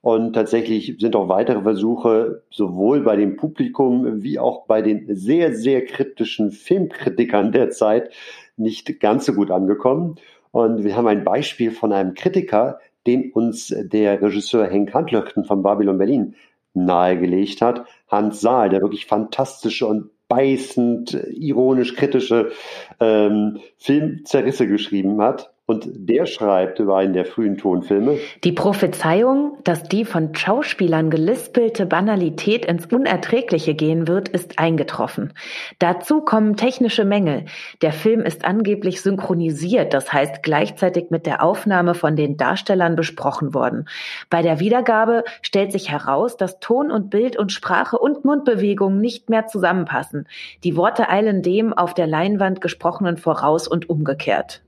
[0.00, 5.54] Und tatsächlich sind auch weitere Versuche sowohl bei dem Publikum wie auch bei den sehr,
[5.54, 8.10] sehr kritischen Filmkritikern der Zeit
[8.56, 10.16] nicht ganz so gut angekommen.
[10.50, 15.62] Und wir haben ein Beispiel von einem Kritiker, den uns der Regisseur Henk Handlöchten von
[15.62, 16.34] Babylon Berlin
[16.74, 17.86] nahegelegt hat.
[18.08, 22.52] Hans Saal, der wirklich fantastische und beißend, ironisch kritische
[23.00, 25.51] ähm, Filmzerrisse geschrieben hat.
[25.72, 28.18] Und der schreibt über einen der frühen Tonfilme.
[28.44, 35.32] Die Prophezeiung, dass die von Schauspielern gelispelte Banalität ins Unerträgliche gehen wird, ist eingetroffen.
[35.78, 37.46] Dazu kommen technische Mängel.
[37.80, 43.54] Der Film ist angeblich synchronisiert, das heißt gleichzeitig mit der Aufnahme von den Darstellern besprochen
[43.54, 43.88] worden.
[44.28, 49.30] Bei der Wiedergabe stellt sich heraus, dass Ton und Bild und Sprache und Mundbewegung nicht
[49.30, 50.28] mehr zusammenpassen.
[50.64, 54.60] Die Worte eilen dem auf der Leinwand gesprochenen voraus und umgekehrt.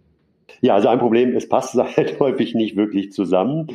[0.61, 3.69] Ja, also ein Problem, es passt halt häufig nicht wirklich zusammen,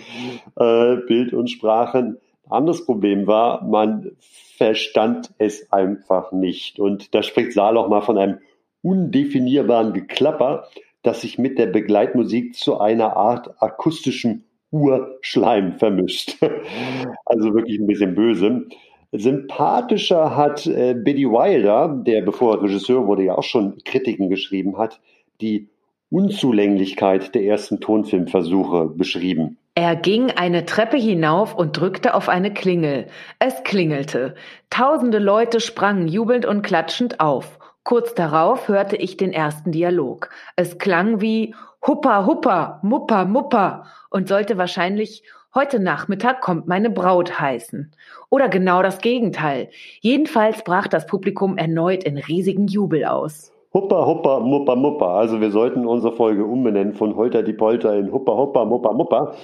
[0.55, 1.97] äh, Bild und Sprache.
[1.97, 2.17] Ein
[2.49, 6.79] anderes Problem war, man verstand es einfach nicht.
[6.79, 8.39] Und da spricht Saal auch mal von einem
[8.81, 10.67] undefinierbaren Geklapper,
[11.03, 16.37] das sich mit der Begleitmusik zu einer Art akustischem Urschleim vermischt.
[17.25, 18.67] also wirklich ein bisschen böse.
[19.11, 24.77] Sympathischer hat äh, Biddy Wilder, der bevor er Regisseur wurde ja auch schon Kritiken geschrieben
[24.77, 25.01] hat,
[25.41, 25.69] die
[26.09, 29.57] Unzulänglichkeit der ersten Tonfilmversuche beschrieben.
[29.75, 33.07] Er ging eine Treppe hinauf und drückte auf eine Klingel.
[33.39, 34.35] Es klingelte.
[34.69, 37.59] Tausende Leute sprangen jubelnd und klatschend auf.
[37.83, 40.29] Kurz darauf hörte ich den ersten Dialog.
[40.55, 45.23] Es klang wie Huppa, Huppa, Muppa, Muppa und sollte wahrscheinlich
[45.55, 47.91] Heute Nachmittag kommt meine Braut heißen.
[48.29, 49.69] Oder genau das Gegenteil.
[49.99, 53.51] Jedenfalls brach das Publikum erneut in riesigen Jubel aus.
[53.73, 55.19] Huppa, Huppa, Muppa, Muppa.
[55.19, 59.35] Also wir sollten unsere Folge umbenennen von Holter die Polter in Huppa, Huppa, Muppa, Muppa.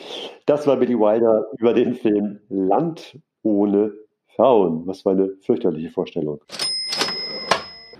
[0.45, 3.93] Das war Billy Wilder über den Film Land ohne
[4.35, 4.85] Frauen.
[4.85, 6.39] Was war eine fürchterliche Vorstellung.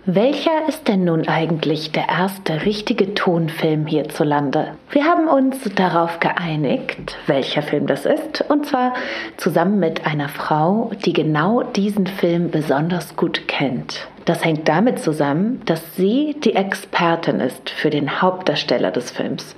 [0.08, 4.76] Welcher ist denn nun eigentlich der erste richtige Tonfilm hierzulande?
[4.90, 8.94] Wir haben uns darauf geeinigt, welcher Film das ist, und zwar
[9.36, 14.06] zusammen mit einer Frau, die genau diesen Film besonders gut kennt.
[14.26, 19.54] Das hängt damit zusammen, dass sie die Expertin ist für den Hauptdarsteller des Films,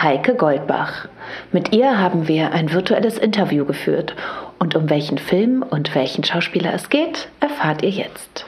[0.00, 1.08] Heike Goldbach.
[1.50, 4.14] Mit ihr haben wir ein virtuelles Interview geführt
[4.60, 8.46] und um welchen Film und welchen Schauspieler es geht, erfahrt ihr jetzt.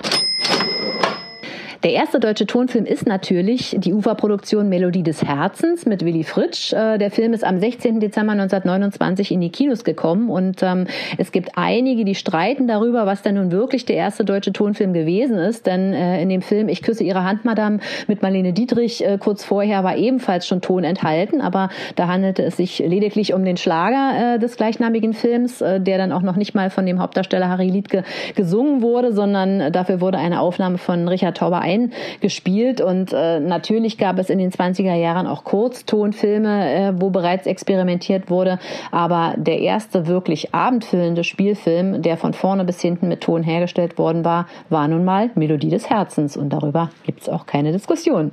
[1.86, 6.72] Der erste deutsche Tonfilm ist natürlich die Uferproduktion Melodie des Herzens mit Willy Fritsch.
[6.72, 8.00] Äh, der Film ist am 16.
[8.00, 13.22] Dezember 1929 in die Kinos gekommen und ähm, es gibt einige, die streiten darüber, was
[13.22, 15.68] denn nun wirklich der erste deutsche Tonfilm gewesen ist.
[15.68, 19.44] Denn äh, in dem Film Ich küsse Ihre Hand, Madame mit Marlene Dietrich äh, kurz
[19.44, 24.34] vorher war ebenfalls schon Ton enthalten, aber da handelte es sich lediglich um den Schlager
[24.34, 27.68] äh, des gleichnamigen Films, äh, der dann auch noch nicht mal von dem Hauptdarsteller Harry
[27.68, 28.02] Liedke
[28.34, 32.80] gesungen wurde, sondern dafür wurde eine Aufnahme von Richard Tauber ein eingespielt.
[32.80, 38.30] Und äh, natürlich gab es in den 20er Jahren auch Kurztonfilme, äh, wo bereits experimentiert
[38.30, 38.58] wurde,
[38.90, 44.24] aber der erste wirklich abendfüllende Spielfilm, der von vorne bis hinten mit Ton hergestellt worden
[44.24, 46.36] war, war nun mal Melodie des Herzens.
[46.36, 48.32] Und darüber gibt es auch keine Diskussion.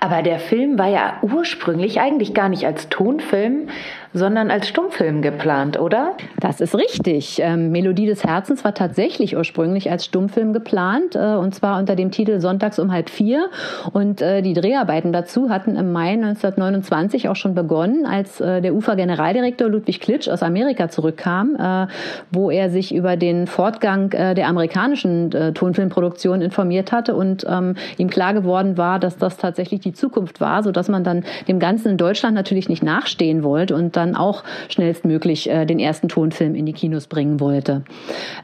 [0.00, 3.68] Aber der Film war ja ursprünglich eigentlich gar nicht als Tonfilm,
[4.14, 6.12] sondern als Stummfilm geplant, oder?
[6.40, 7.40] Das ist richtig.
[7.42, 12.10] Ähm, Melodie des Herzens war tatsächlich ursprünglich als Stummfilm geplant, äh, und zwar unter dem
[12.10, 13.48] Titel Sonntags um halb vier.
[13.92, 18.74] Und äh, die Dreharbeiten dazu hatten im Mai 1929 auch schon begonnen, als äh, der
[18.74, 21.86] UFA-Generaldirektor Ludwig Klitsch aus Amerika zurückkam, äh,
[22.30, 27.74] wo er sich über den Fortgang äh, der amerikanischen äh, Tonfilmproduktion informiert hatte und ähm,
[27.96, 31.92] ihm klar geworden war, dass das tatsächlich die Zukunft war, sodass man dann dem Ganzen
[31.92, 36.66] in Deutschland natürlich nicht nachstehen wollte und dann auch schnellstmöglich äh, den ersten Tonfilm in
[36.66, 37.82] die Kinos bringen wollte.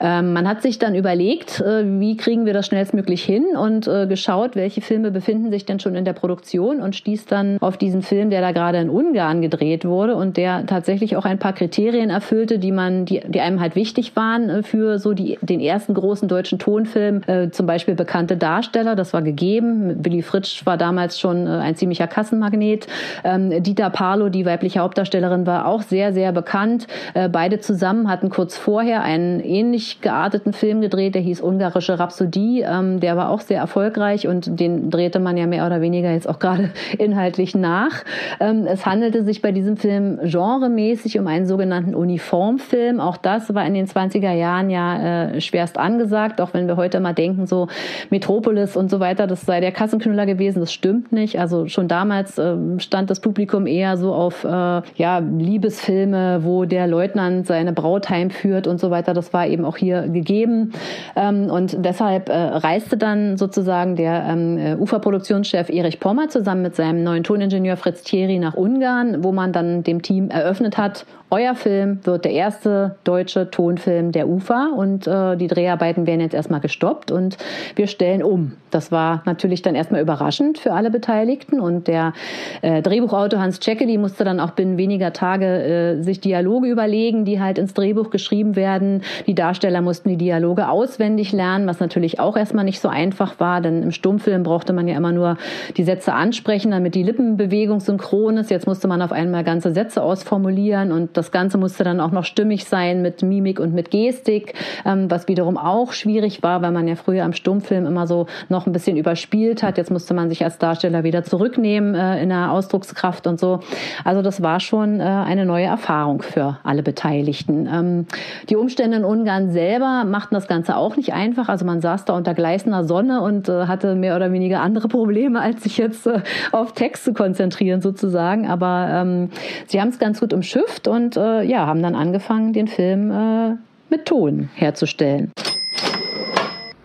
[0.01, 4.07] Ähm, man hat sich dann überlegt, äh, wie kriegen wir das schnellstmöglich hin und äh,
[4.07, 8.03] geschaut, welche Filme befinden sich denn schon in der Produktion und stieß dann auf diesen
[8.03, 12.11] Film, der da gerade in Ungarn gedreht wurde und der tatsächlich auch ein paar Kriterien
[12.11, 15.95] erfüllte, die man, die, die einem halt wichtig waren äh, für so die, den ersten
[15.95, 20.05] großen deutschen Tonfilm, äh, zum Beispiel bekannte Darsteller, das war gegeben.
[20.05, 22.87] Willy Fritsch war damals schon äh, ein ziemlicher Kassenmagnet.
[23.25, 26.87] Ähm, Dieter Parlo, die weibliche Hauptdarstellerin, war auch sehr, sehr bekannt.
[27.15, 32.63] Äh, beide zusammen hatten kurz vorher einen ähnlich gearteten Film gedreht, der hieß Ungarische Rhapsodie.
[32.63, 36.29] Ähm, der war auch sehr erfolgreich und den drehte man ja mehr oder weniger jetzt
[36.29, 38.05] auch gerade inhaltlich nach.
[38.39, 43.01] Ähm, es handelte sich bei diesem Film genremäßig um einen sogenannten Uniformfilm.
[43.01, 47.01] Auch das war in den 20er Jahren ja äh, schwerst angesagt, auch wenn wir heute
[47.01, 47.69] mal denken, so
[48.11, 50.61] Metropolis und so weiter, das sei der Kassenknüller gewesen.
[50.61, 51.41] Das stimmt nicht.
[51.41, 56.87] Also schon damals äh, stand das Publikum eher so auf äh, ja, Liebesfilme, wo der
[56.87, 59.15] Leutnant seine Braut heimführt und so weiter.
[59.15, 60.73] Das war eben auch hier gegeben.
[61.17, 66.77] Ähm, und deshalb äh, reiste dann sozusagen der ähm, äh, Uferproduktionschef Erich Pommer zusammen mit
[66.77, 71.55] seinem neuen Toningenieur Fritz Thierry nach Ungarn, wo man dann dem Team eröffnet hat, euer
[71.55, 76.61] Film wird der erste deutsche Tonfilm der UFA und äh, die Dreharbeiten werden jetzt erstmal
[76.61, 77.37] gestoppt und
[77.77, 78.53] wir stellen um.
[78.71, 82.15] Das war natürlich dann erstmal überraschend für alle Beteiligten und der
[82.63, 87.41] äh, Drehbuchautor Hans Czekeli musste dann auch binnen weniger Tage äh, sich Dialoge überlegen, die
[87.41, 89.03] halt ins Drehbuch geschrieben werden.
[89.27, 93.61] Die Darsteller mussten die Dialoge auswendig lernen, was natürlich auch erstmal nicht so einfach war,
[93.61, 95.37] denn im Stummfilm brauchte man ja immer nur
[95.77, 98.51] die Sätze ansprechen, damit die Lippenbewegung synchron ist.
[98.51, 102.25] Jetzt musste man auf einmal ganze Sätze ausformulieren und das Ganze musste dann auch noch
[102.25, 104.55] stimmig sein mit Mimik und mit Gestik,
[104.87, 108.67] ähm, was wiederum auch schwierig war, weil man ja früher am Stummfilm immer so noch
[108.67, 109.77] ein bisschen überspielt hat.
[109.77, 113.61] Jetzt musste man sich als Darsteller wieder zurücknehmen äh, in der Ausdruckskraft und so.
[114.05, 117.69] Also das war schon äh, eine neue Erfahrung für alle Beteiligten.
[117.71, 118.07] Ähm,
[118.49, 121.49] die Umstände in Ungarn selber machten das Ganze auch nicht einfach.
[121.49, 125.41] Also man saß da unter gleißender Sonne und äh, hatte mehr oder weniger andere Probleme,
[125.41, 126.21] als sich jetzt äh,
[126.53, 128.47] auf Text zu konzentrieren sozusagen.
[128.47, 129.31] Aber ähm,
[129.67, 133.11] sie haben es ganz gut umschifft und und äh, ja, haben dann angefangen, den Film
[133.11, 133.57] äh,
[133.89, 135.33] mit Ton herzustellen.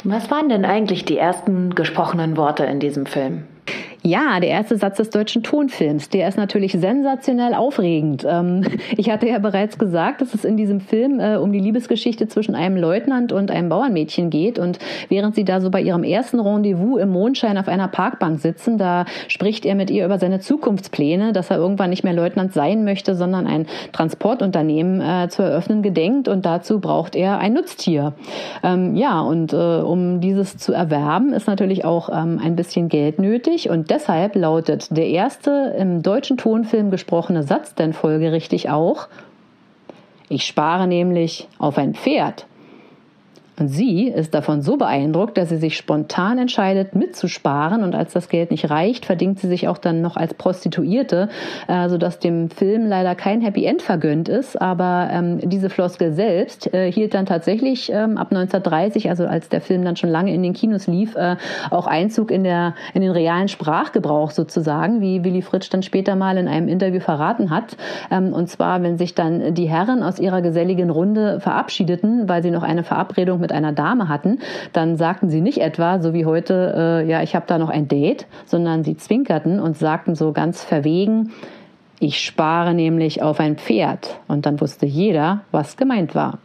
[0.05, 3.43] Was waren denn eigentlich die ersten gesprochenen Worte in diesem Film?
[4.05, 8.27] Ja, der erste Satz des deutschen Tonfilms, der ist natürlich sensationell aufregend.
[8.29, 8.65] Ähm,
[8.97, 12.53] ich hatte ja bereits gesagt, dass es in diesem Film äh, um die Liebesgeschichte zwischen
[12.53, 14.59] einem Leutnant und einem Bauernmädchen geht.
[14.59, 18.77] Und während sie da so bei ihrem ersten Rendezvous im Mondschein auf einer Parkbank sitzen,
[18.77, 22.83] da spricht er mit ihr über seine Zukunftspläne, dass er irgendwann nicht mehr Leutnant sein
[22.83, 26.27] möchte, sondern ein Transportunternehmen äh, zu eröffnen gedenkt.
[26.27, 28.11] Und dazu braucht er ein Nutztier.
[28.63, 33.17] Ähm, ja, und äh, um dieses zu erwerben, ist natürlich auch ähm, ein bisschen Geld
[33.17, 33.69] nötig.
[33.69, 39.07] Und deshalb lautet der erste im deutschen Tonfilm gesprochene Satz denn folgerichtig auch,
[40.29, 42.47] ich spare nämlich auf ein Pferd.
[43.59, 47.83] Und sie ist davon so beeindruckt, dass sie sich spontan entscheidet, mitzusparen.
[47.83, 51.29] Und als das Geld nicht reicht, verdingt sie sich auch dann noch als Prostituierte,
[51.67, 54.59] äh, sodass dem Film leider kein Happy End vergönnt ist.
[54.59, 59.61] Aber ähm, diese Floskel selbst äh, hielt dann tatsächlich ähm, ab 1930, also als der
[59.61, 61.35] Film dann schon lange in den Kinos lief, äh,
[61.69, 66.37] auch Einzug in, der, in den realen Sprachgebrauch sozusagen, wie Willy Fritsch dann später mal
[66.37, 67.77] in einem Interview verraten hat.
[68.09, 72.49] Ähm, und zwar, wenn sich dann die Herren aus ihrer geselligen Runde verabschiedeten, weil sie
[72.49, 74.39] noch eine Verabredung mit einer Dame hatten,
[74.71, 77.87] dann sagten sie nicht etwa, so wie heute, äh, ja, ich habe da noch ein
[77.87, 81.31] Date, sondern sie zwinkerten und sagten so ganz verwegen,
[81.99, 84.19] ich spare nämlich auf ein Pferd.
[84.27, 86.39] Und dann wusste jeder, was gemeint war.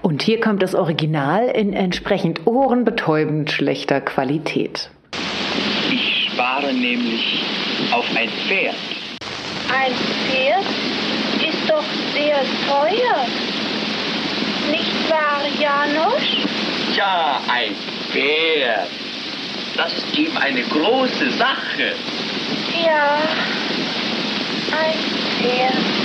[0.00, 4.90] Und hier kommt das Original in entsprechend ohrenbetäubend schlechter Qualität.
[5.90, 7.42] Ich spare nämlich
[7.90, 8.74] auf ein Pferd.
[9.72, 10.64] Ein Pferd
[11.48, 12.36] ist doch sehr
[12.68, 13.53] teuer.
[14.70, 16.22] Nicht wahr, Janusz?
[16.96, 17.74] Ja, ein
[18.10, 18.88] Pferd.
[19.76, 21.94] Das ist eben eine große Sache.
[22.84, 23.18] Ja,
[24.72, 24.98] ein
[25.40, 26.04] Pferd.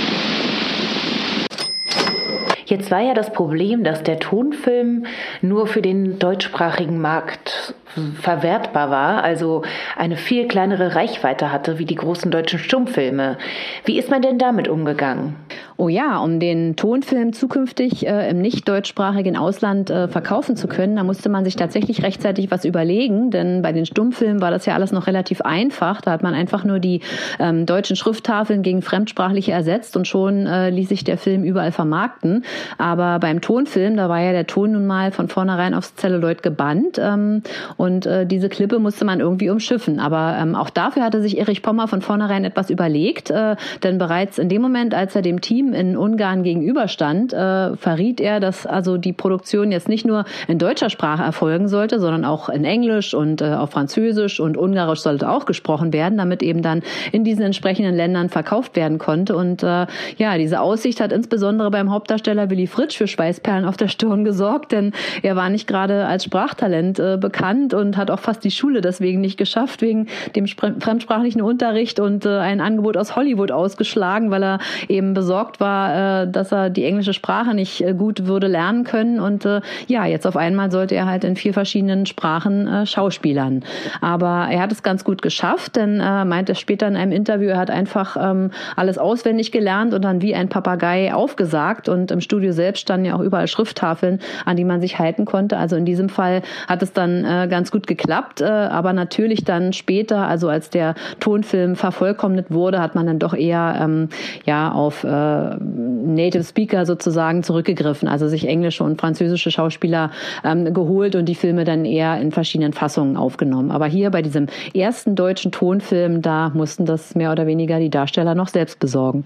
[2.66, 5.06] Jetzt war ja das Problem, dass der Tonfilm
[5.42, 7.74] nur für den deutschsprachigen Markt
[8.20, 9.62] verwertbar war, also
[9.96, 13.38] eine viel kleinere Reichweite hatte wie die großen deutschen Stummfilme.
[13.84, 15.34] Wie ist man denn damit umgegangen?
[15.80, 20.96] Oh ja, um den Tonfilm zukünftig äh, im nicht deutschsprachigen Ausland äh, verkaufen zu können,
[20.96, 24.74] da musste man sich tatsächlich rechtzeitig was überlegen, denn bei den Stummfilmen war das ja
[24.74, 26.02] alles noch relativ einfach.
[26.02, 27.00] Da hat man einfach nur die
[27.38, 32.44] ähm, deutschen Schrifttafeln gegen fremdsprachliche ersetzt und schon äh, ließ sich der Film überall vermarkten.
[32.76, 37.00] Aber beim Tonfilm, da war ja der Ton nun mal von vornherein aufs Celluloid gebannt
[37.02, 37.42] ähm,
[37.78, 39.98] und äh, diese Klippe musste man irgendwie umschiffen.
[39.98, 44.36] Aber ähm, auch dafür hatte sich Erich Pommer von vornherein etwas überlegt, äh, denn bereits
[44.36, 48.96] in dem Moment, als er dem Team in Ungarn gegenüberstand, äh, verriet er, dass also
[48.96, 53.40] die Produktion jetzt nicht nur in deutscher Sprache erfolgen sollte, sondern auch in Englisch und
[53.40, 57.94] äh, auf Französisch und Ungarisch sollte auch gesprochen werden, damit eben dann in diesen entsprechenden
[57.94, 59.36] Ländern verkauft werden konnte.
[59.36, 63.88] Und äh, ja, diese Aussicht hat insbesondere beim Hauptdarsteller Willy Fritsch für Schweißperlen auf der
[63.88, 64.92] Stirn gesorgt, denn
[65.22, 69.20] er war nicht gerade als Sprachtalent äh, bekannt und hat auch fast die Schule deswegen
[69.20, 74.58] nicht geschafft, wegen dem fremdsprachlichen Unterricht und äh, ein Angebot aus Hollywood ausgeschlagen, weil er
[74.88, 79.20] eben besorgt war, äh, dass er die englische Sprache nicht äh, gut würde lernen können.
[79.20, 83.64] Und äh, ja, jetzt auf einmal sollte er halt in vier verschiedenen Sprachen äh, schauspielern.
[84.00, 87.58] Aber er hat es ganz gut geschafft, denn äh, meinte später in einem Interview, er
[87.58, 91.88] hat einfach ähm, alles auswendig gelernt und dann wie ein Papagei aufgesagt.
[91.88, 95.56] Und im Studio selbst standen ja auch überall Schrifttafeln, an die man sich halten konnte.
[95.56, 98.40] Also in diesem Fall hat es dann äh, ganz gut geklappt.
[98.40, 103.34] Äh, aber natürlich dann später, also als der Tonfilm vervollkommnet wurde, hat man dann doch
[103.34, 104.08] eher ähm,
[104.44, 110.10] ja auf äh, Native Speaker sozusagen zurückgegriffen, also sich englische und französische Schauspieler
[110.44, 113.70] ähm, geholt und die Filme dann eher in verschiedenen Fassungen aufgenommen.
[113.70, 118.34] Aber hier bei diesem ersten deutschen Tonfilm, da mussten das mehr oder weniger die Darsteller
[118.34, 119.24] noch selbst besorgen.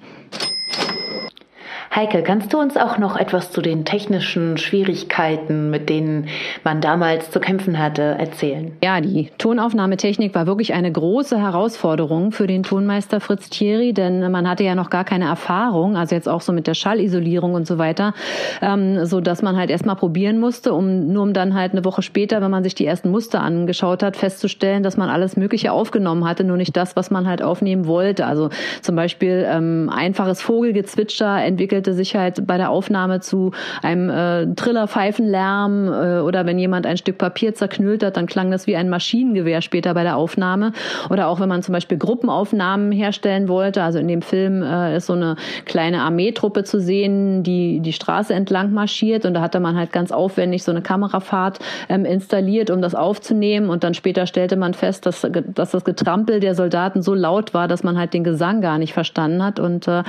[1.96, 6.26] Heike, kannst du uns auch noch etwas zu den technischen Schwierigkeiten, mit denen
[6.64, 8.72] man damals zu kämpfen hatte, erzählen?
[8.82, 14.48] Ja, die Tonaufnahmetechnik war wirklich eine große Herausforderung für den Tonmeister Fritz Thierry, denn man
[14.48, 17.78] hatte ja noch gar keine Erfahrung, also jetzt auch so mit der Schallisolierung und so
[17.78, 18.12] weiter,
[18.60, 22.02] ähm, so dass man halt erstmal probieren musste, um nur um dann halt eine Woche
[22.02, 26.26] später, wenn man sich die ersten Muster angeschaut hat, festzustellen, dass man alles Mögliche aufgenommen
[26.26, 28.26] hatte, nur nicht das, was man halt aufnehmen wollte.
[28.26, 28.50] Also
[28.82, 34.54] zum Beispiel ähm, einfaches Vogelgezwitscher entwickelt entwickelte sich halt bei der Aufnahme zu einem äh,
[34.54, 38.88] Trillerpfeifenlärm äh, oder wenn jemand ein Stück Papier zerknüllt hat, dann klang das wie ein
[38.88, 40.72] Maschinengewehr später bei der Aufnahme.
[41.10, 43.82] Oder auch wenn man zum Beispiel Gruppenaufnahmen herstellen wollte.
[43.82, 48.32] Also in dem Film äh, ist so eine kleine Armeetruppe zu sehen, die die Straße
[48.32, 51.58] entlang marschiert und da hatte man halt ganz aufwendig so eine Kamerafahrt
[51.88, 56.40] ähm, installiert, um das aufzunehmen und dann später stellte man fest, dass, dass das Getrampel
[56.40, 59.86] der Soldaten so laut war, dass man halt den Gesang gar nicht verstanden hat und
[59.88, 60.02] äh,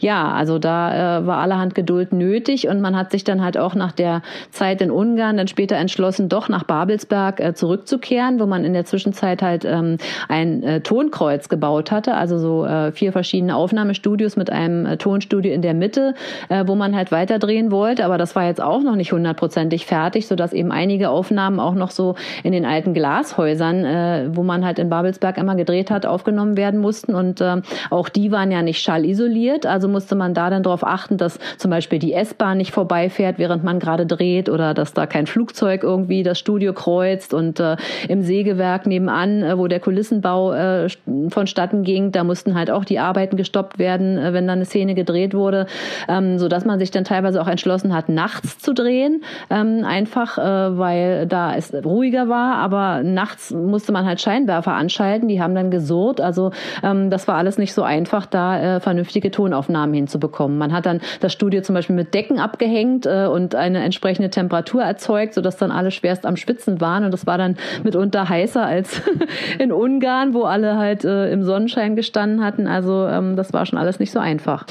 [0.00, 3.74] ja, also da äh, war allerhand Geduld nötig und man hat sich dann halt auch
[3.74, 8.64] nach der Zeit in Ungarn dann später entschlossen, doch nach Babelsberg äh, zurückzukehren, wo man
[8.64, 9.98] in der Zwischenzeit halt ähm,
[10.28, 15.52] ein äh, Tonkreuz gebaut hatte, also so äh, vier verschiedene Aufnahmestudios mit einem äh, Tonstudio
[15.52, 16.14] in der Mitte,
[16.48, 20.26] äh, wo man halt weiterdrehen wollte, aber das war jetzt auch noch nicht hundertprozentig fertig,
[20.26, 24.78] sodass eben einige Aufnahmen auch noch so in den alten Glashäusern, äh, wo man halt
[24.78, 27.14] in Babelsberg immer gedreht hat, aufgenommen werden mussten.
[27.14, 31.11] Und äh, auch die waren ja nicht schallisoliert, also musste man da dann darauf achten,
[31.12, 35.06] beachten, dass zum Beispiel die S-Bahn nicht vorbeifährt, während man gerade dreht oder dass da
[35.06, 37.76] kein Flugzeug irgendwie das Studio kreuzt und äh,
[38.08, 40.88] im Sägewerk nebenan, äh, wo der Kulissenbau äh,
[41.28, 44.94] vonstatten ging, da mussten halt auch die Arbeiten gestoppt werden, äh, wenn dann eine Szene
[44.94, 45.66] gedreht wurde,
[46.08, 50.38] ähm, so dass man sich dann teilweise auch entschlossen hat, nachts zu drehen, ähm, einfach
[50.38, 55.54] äh, weil da es ruhiger war, aber nachts musste man halt Scheinwerfer anschalten, die haben
[55.54, 56.52] dann gesurrt, also
[56.82, 60.58] ähm, das war alles nicht so einfach, da äh, vernünftige Tonaufnahmen hinzubekommen.
[60.58, 64.82] Man hat dann das Studio zum Beispiel mit Decken abgehängt äh, und eine entsprechende Temperatur
[64.82, 67.04] erzeugt, sodass dann alle schwerst am Schwitzen waren.
[67.04, 69.02] Und das war dann mitunter heißer als
[69.58, 72.66] in Ungarn, wo alle halt äh, im Sonnenschein gestanden hatten.
[72.66, 74.66] Also ähm, das war schon alles nicht so einfach.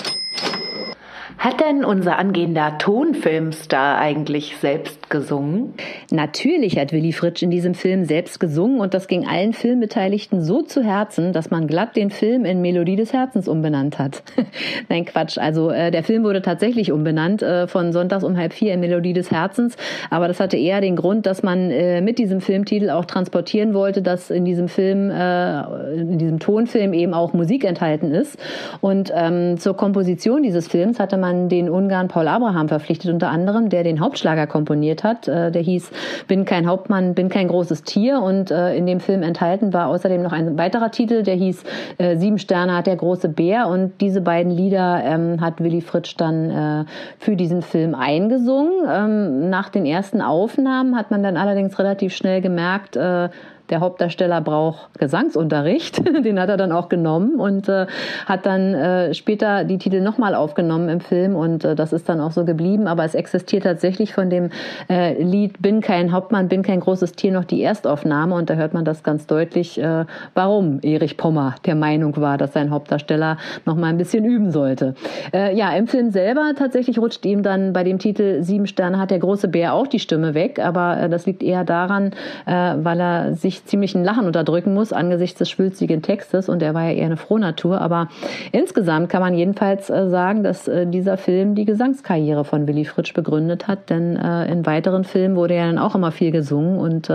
[1.37, 5.73] Hat denn unser angehender Tonfilmstar eigentlich selbst gesungen?
[6.11, 10.61] Natürlich hat Willy Fritsch in diesem Film selbst gesungen und das ging allen Filmbeteiligten so
[10.61, 14.23] zu Herzen, dass man glatt den Film in Melodie des Herzens umbenannt hat.
[14.89, 15.37] Nein, Quatsch.
[15.37, 19.13] Also äh, der Film wurde tatsächlich umbenannt äh, von Sonntags um halb vier in Melodie
[19.13, 19.75] des Herzens,
[20.09, 24.01] aber das hatte eher den Grund, dass man äh, mit diesem Filmtitel auch transportieren wollte,
[24.01, 25.61] dass in diesem Film, äh,
[25.93, 28.37] in diesem Tonfilm eben auch Musik enthalten ist.
[28.79, 33.29] Und ähm, zur Komposition dieses Films hatte man man den Ungarn Paul Abraham verpflichtet, unter
[33.29, 35.27] anderem, der den Hauptschlager komponiert hat.
[35.27, 35.91] Äh, der hieß
[36.27, 38.21] Bin kein Hauptmann, bin kein großes Tier.
[38.21, 41.63] Und äh, in dem Film enthalten war außerdem noch ein weiterer Titel, der hieß
[41.97, 43.67] äh, Sieben Sterne hat der große Bär.
[43.67, 46.85] Und diese beiden Lieder ähm, hat Willy Fritsch dann äh,
[47.19, 48.71] für diesen Film eingesungen.
[48.89, 53.29] Ähm, nach den ersten Aufnahmen hat man dann allerdings relativ schnell gemerkt, äh,
[53.71, 56.05] der Hauptdarsteller braucht Gesangsunterricht.
[56.25, 57.87] Den hat er dann auch genommen und äh,
[58.25, 62.19] hat dann äh, später die Titel nochmal aufgenommen im Film und äh, das ist dann
[62.19, 62.87] auch so geblieben.
[62.87, 64.49] Aber es existiert tatsächlich von dem
[64.89, 68.73] äh, Lied Bin kein Hauptmann, bin kein großes Tier noch die Erstaufnahme und da hört
[68.73, 73.75] man das ganz deutlich, äh, warum Erich Pommer der Meinung war, dass sein Hauptdarsteller noch
[73.75, 74.95] mal ein bisschen üben sollte.
[75.33, 79.11] Äh, ja, im Film selber tatsächlich rutscht ihm dann bei dem Titel Sieben Sterne hat
[79.11, 82.11] der große Bär auch die Stimme weg, aber äh, das liegt eher daran,
[82.45, 86.83] äh, weil er sich ziemlichen Lachen unterdrücken muss angesichts des schwülstigen Textes und er war
[86.85, 87.81] ja eher eine Frohnatur.
[87.81, 88.07] Aber
[88.51, 93.13] insgesamt kann man jedenfalls äh, sagen, dass äh, dieser Film die Gesangskarriere von Willy Fritsch
[93.13, 97.11] begründet hat, denn äh, in weiteren Filmen wurde ja dann auch immer viel gesungen und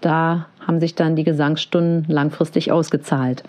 [0.00, 3.42] da haben sich dann die Gesangsstunden langfristig ausgezahlt.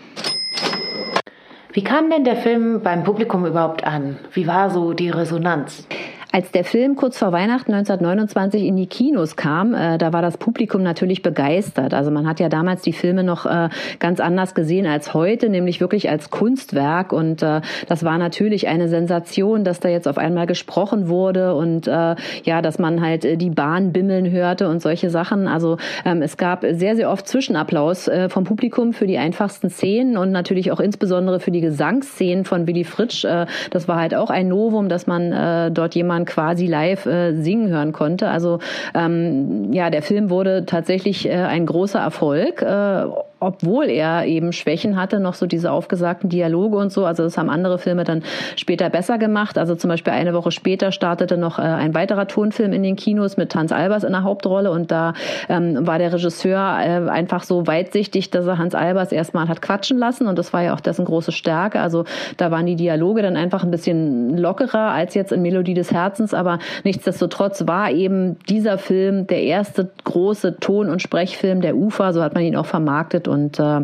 [1.73, 4.17] Wie kam denn der Film beim Publikum überhaupt an?
[4.31, 5.87] Wie war so die Resonanz?
[6.35, 10.37] Als der Film kurz vor Weihnachten 1929 in die Kinos kam, äh, da war das
[10.37, 11.93] Publikum natürlich begeistert.
[11.93, 13.69] Also man hat ja damals die Filme noch äh,
[13.99, 17.13] ganz anders gesehen als heute, nämlich wirklich als Kunstwerk.
[17.13, 21.87] Und äh, das war natürlich eine Sensation, dass da jetzt auf einmal gesprochen wurde und
[21.87, 25.47] äh, ja, dass man halt äh, die Bahn bimmeln hörte und solche Sachen.
[25.47, 30.17] Also ähm, es gab sehr, sehr oft Zwischenapplaus äh, vom Publikum für die einfachsten Szenen
[30.17, 33.23] und natürlich auch insbesondere für die Gesangsszenen von Willy Fritsch.
[33.23, 37.05] Äh, das war halt auch ein Novum, dass man äh, dort jemanden man quasi live
[37.05, 38.29] äh, singen hören konnte.
[38.29, 38.59] Also
[38.93, 42.61] ähm, ja, der Film wurde tatsächlich äh, ein großer Erfolg.
[42.61, 43.05] Äh,
[43.43, 47.05] obwohl er eben Schwächen hatte, noch so diese aufgesagten Dialoge und so.
[47.05, 48.23] Also das haben andere Filme dann
[48.55, 49.57] später besser gemacht.
[49.57, 53.37] Also zum Beispiel eine Woche später startete noch äh, ein weiterer Tonfilm in den Kinos
[53.37, 55.13] mit Hans Albers in der Hauptrolle und da
[55.49, 59.97] ähm, war der Regisseur äh, einfach so weitsichtig, dass er Hans Albers erstmal hat quatschen
[59.97, 61.79] lassen und das war ja auch dessen große Stärke.
[61.79, 62.05] Also
[62.37, 66.33] da waren die Dialoge dann einfach ein bisschen lockerer als jetzt in Melodie des Herzens,
[66.33, 72.21] aber nichtsdestotrotz war eben dieser Film der erste große Ton- und Sprechfilm der UFA, so
[72.21, 73.81] hat man ihn auch vermarktet und äh,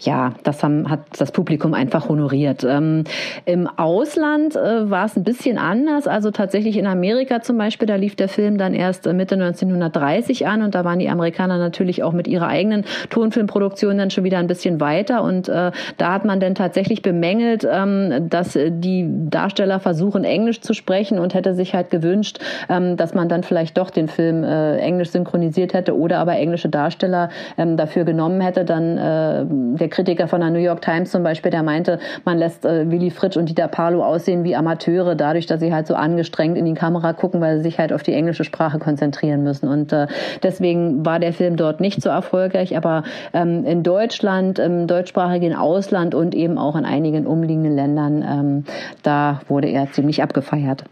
[0.00, 2.64] ja, das haben, hat das Publikum einfach honoriert.
[2.64, 3.04] Ähm,
[3.44, 6.06] Im Ausland äh, war es ein bisschen anders.
[6.06, 10.62] Also tatsächlich in Amerika zum Beispiel, da lief der Film dann erst Mitte 1930 an
[10.62, 14.46] und da waren die Amerikaner natürlich auch mit ihrer eigenen Tonfilmproduktion dann schon wieder ein
[14.46, 20.24] bisschen weiter und äh, da hat man dann tatsächlich bemängelt, ähm, dass die Darsteller versuchen
[20.24, 22.38] Englisch zu sprechen und hätte sich halt gewünscht,
[22.68, 26.68] ähm, dass man dann vielleicht doch den Film äh, Englisch synchronisiert hätte oder aber englische
[26.68, 28.64] Darsteller ähm, dafür genommen hätte.
[28.64, 32.38] Dann dann äh, der Kritiker von der New York Times zum Beispiel, der meinte, man
[32.38, 35.94] lässt äh, Willy Fritsch und Dieter Palo aussehen wie Amateure, dadurch, dass sie halt so
[35.94, 39.68] angestrengt in die Kamera gucken, weil sie sich halt auf die englische Sprache konzentrieren müssen.
[39.68, 40.06] Und äh,
[40.42, 46.14] deswegen war der Film dort nicht so erfolgreich, aber ähm, in Deutschland, im deutschsprachigen Ausland
[46.14, 48.64] und eben auch in einigen umliegenden Ländern, ähm,
[49.02, 50.84] da wurde er ziemlich abgefeiert.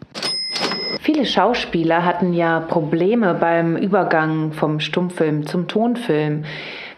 [1.00, 6.44] Viele Schauspieler hatten ja Probleme beim Übergang vom Stummfilm zum Tonfilm.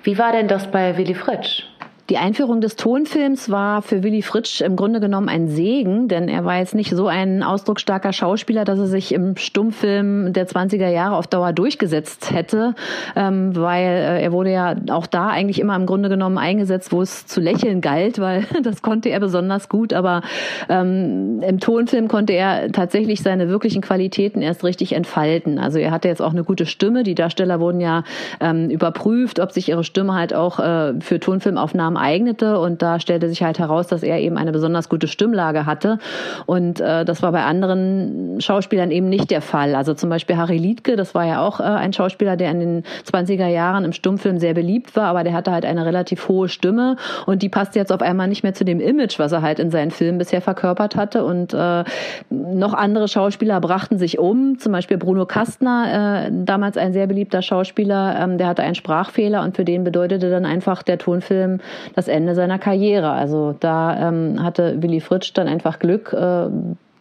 [0.05, 1.65] Wie war denn das bei Willy Fritsch?
[2.11, 6.45] Die Einführung des Tonfilms war für Willy Fritsch im Grunde genommen ein Segen, denn er
[6.45, 11.17] war jetzt nicht so ein ausdrucksstarker Schauspieler, dass er sich im Stummfilm der 20er Jahre
[11.17, 12.75] auf Dauer durchgesetzt hätte,
[13.17, 17.01] ähm, weil äh, er wurde ja auch da eigentlich immer im Grunde genommen eingesetzt, wo
[17.01, 20.21] es zu lächeln galt, weil das konnte er besonders gut, aber
[20.69, 25.59] ähm, im Tonfilm konnte er tatsächlich seine wirklichen Qualitäten erst richtig entfalten.
[25.59, 28.05] Also er hatte jetzt auch eine gute Stimme, die Darsteller wurden ja
[28.41, 32.59] ähm, überprüft, ob sich ihre Stimme halt auch äh, für Tonfilmaufnahmen Namen eignete.
[32.59, 35.99] Und da stellte sich halt heraus, dass er eben eine besonders gute Stimmlage hatte.
[36.47, 39.75] Und äh, das war bei anderen Schauspielern eben nicht der Fall.
[39.75, 42.83] Also zum Beispiel Harry Liedke, das war ja auch äh, ein Schauspieler, der in den
[43.11, 46.97] 20er Jahren im Stummfilm sehr beliebt war, aber der hatte halt eine relativ hohe Stimme
[47.27, 49.71] und die passte jetzt auf einmal nicht mehr zu dem Image, was er halt in
[49.71, 51.25] seinen Filmen bisher verkörpert hatte.
[51.25, 51.85] Und äh,
[52.31, 57.43] noch andere Schauspieler brachten sich um, zum Beispiel Bruno Kastner, äh, damals ein sehr beliebter
[57.43, 61.61] Schauspieler, ähm, der hatte einen Sprachfehler und für den bedeutete dann einfach der Tonfilm
[61.95, 63.11] das Ende seiner Karriere.
[63.11, 66.49] Also da ähm, hatte Willy Fritsch dann einfach Glück, äh,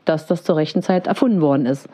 [0.05, 1.87] dass das zur rechten Zeit erfunden worden ist.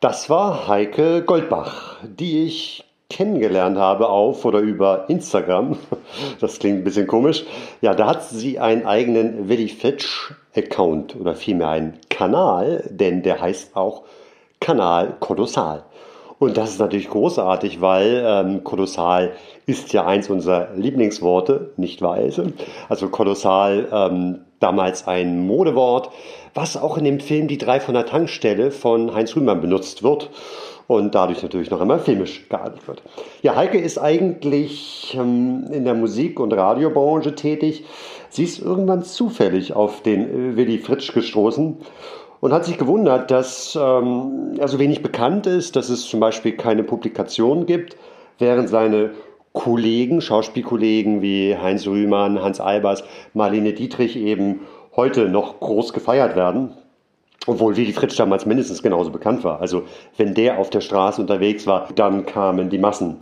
[0.00, 5.76] Das war Heike Goldbach, die ich kennengelernt habe auf oder über Instagram.
[6.40, 7.44] Das klingt ein bisschen komisch.
[7.82, 13.40] Ja, da hat sie einen eigenen Willy Fitch Account oder vielmehr einen Kanal, denn der
[13.40, 14.04] heißt auch
[14.58, 15.84] Kanal Kolossal.
[16.40, 19.32] Und das ist natürlich großartig, weil ähm, kolossal
[19.66, 22.54] ist ja eins unserer Lieblingsworte, nicht weise.
[22.88, 26.10] Also kolossal ähm, damals ein Modewort,
[26.54, 30.30] was auch in dem Film Die drei von der Tankstelle von Heinz Rühmann benutzt wird
[30.86, 33.02] und dadurch natürlich noch einmal filmisch gehandelt wird.
[33.42, 37.84] Ja, Heike ist eigentlich ähm, in der Musik- und Radiobranche tätig.
[38.30, 41.76] Sie ist irgendwann zufällig auf den äh, Willy Fritsch gestoßen
[42.40, 46.52] und hat sich gewundert, dass ähm, er so wenig bekannt ist, dass es zum Beispiel
[46.52, 47.96] keine Publikation gibt,
[48.38, 49.10] während seine
[49.52, 54.60] Kollegen, Schauspielkollegen wie Heinz Rühmann, Hans Albers, Marlene Dietrich eben
[54.96, 56.72] heute noch groß gefeiert werden.
[57.46, 59.60] Obwohl Willy Fritsch damals mindestens genauso bekannt war.
[59.60, 59.84] Also
[60.16, 63.16] wenn der auf der Straße unterwegs war, dann kamen die Massen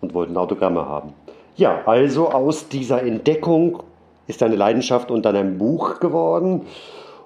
[0.00, 1.14] und wollten Autogramme haben.
[1.56, 3.82] Ja, also aus dieser Entdeckung
[4.26, 6.62] ist eine Leidenschaft und dann ein Buch geworden.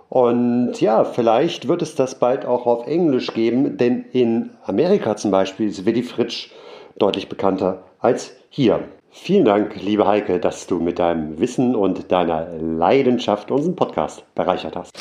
[0.08, 5.30] Und ja, vielleicht wird es das bald auch auf Englisch geben, denn in Amerika zum
[5.30, 6.50] Beispiel ist Willy Fritsch
[6.98, 8.84] deutlich bekannter als hier.
[9.10, 14.76] Vielen Dank, liebe Heike, dass du mit deinem Wissen und deiner Leidenschaft unseren Podcast bereichert
[14.76, 14.92] hast.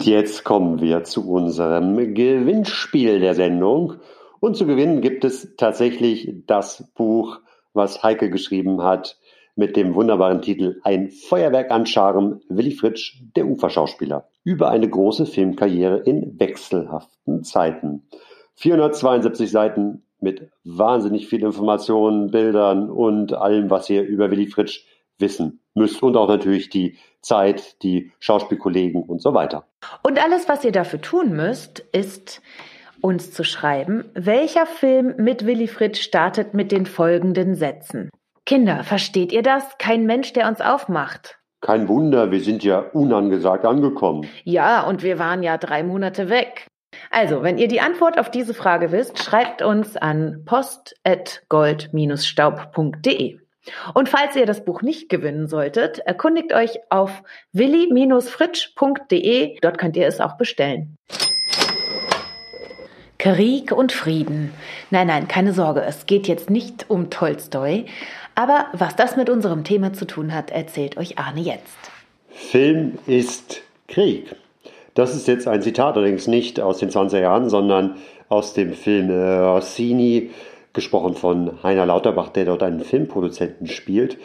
[0.00, 3.94] Jetzt kommen wir zu unserem Gewinnspiel der Sendung.
[4.40, 7.40] Und zu gewinnen gibt es tatsächlich das Buch,
[7.72, 9.18] was Heike geschrieben hat,
[9.58, 15.26] mit dem wunderbaren Titel Ein Feuerwerk an Charme, Willy Fritsch, der Uferschauspieler, über eine große
[15.26, 18.06] Filmkarriere in wechselhaften Zeiten.
[18.54, 24.86] 472 Seiten mit wahnsinnig viel Informationen, Bildern und allem, was ihr über Willy Fritsch
[25.18, 29.66] wissen müsst und auch natürlich die Zeit, die Schauspielkollegen und so weiter.
[30.04, 32.42] Und alles, was ihr dafür tun müsst, ist
[33.00, 38.10] uns zu schreiben, welcher Film mit Willy Fritsch startet mit den folgenden Sätzen.
[38.48, 39.62] Kinder, versteht ihr das?
[39.76, 41.38] Kein Mensch, der uns aufmacht.
[41.60, 44.26] Kein Wunder, wir sind ja unangesagt angekommen.
[44.44, 46.66] Ja, und wir waren ja drei Monate weg.
[47.10, 53.38] Also, wenn ihr die Antwort auf diese Frage wisst, schreibt uns an post.gold-staub.de.
[53.92, 57.22] Und falls ihr das Buch nicht gewinnen solltet, erkundigt euch auf
[57.52, 59.58] willi-fritsch.de.
[59.60, 60.96] Dort könnt ihr es auch bestellen.
[63.18, 64.54] Krieg und Frieden.
[64.90, 67.86] Nein, nein, keine Sorge, es geht jetzt nicht um Tolstoi.
[68.38, 71.90] Aber was das mit unserem Thema zu tun hat, erzählt euch Arne jetzt.
[72.28, 74.36] Film ist Krieg.
[74.94, 77.96] Das ist jetzt ein Zitat, allerdings nicht aus den 20er Jahren, sondern
[78.28, 80.30] aus dem Film äh, Rossini,
[80.72, 84.18] gesprochen von Heiner Lauterbach, der dort einen Filmproduzenten spielt.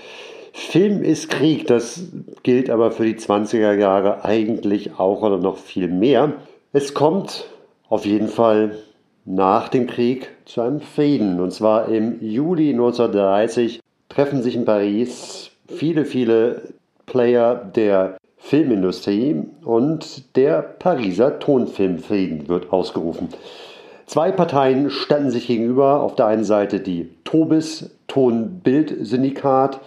[0.51, 2.03] Film ist Krieg, das
[2.43, 6.34] gilt aber für die 20er Jahre eigentlich auch oder noch viel mehr.
[6.72, 7.49] Es kommt
[7.89, 8.78] auf jeden Fall
[9.26, 11.39] nach dem Krieg zu einem Frieden.
[11.39, 13.80] Und zwar im Juli 1930
[14.14, 16.74] treffen sich in Paris viele, viele
[17.05, 23.30] Player der Filmindustrie und der Pariser Tonfilmfrieden wird ausgerufen.
[24.05, 26.01] Zwei Parteien standen sich gegenüber.
[26.01, 29.80] Auf der einen Seite die Tobis Tonbild-Syndikat,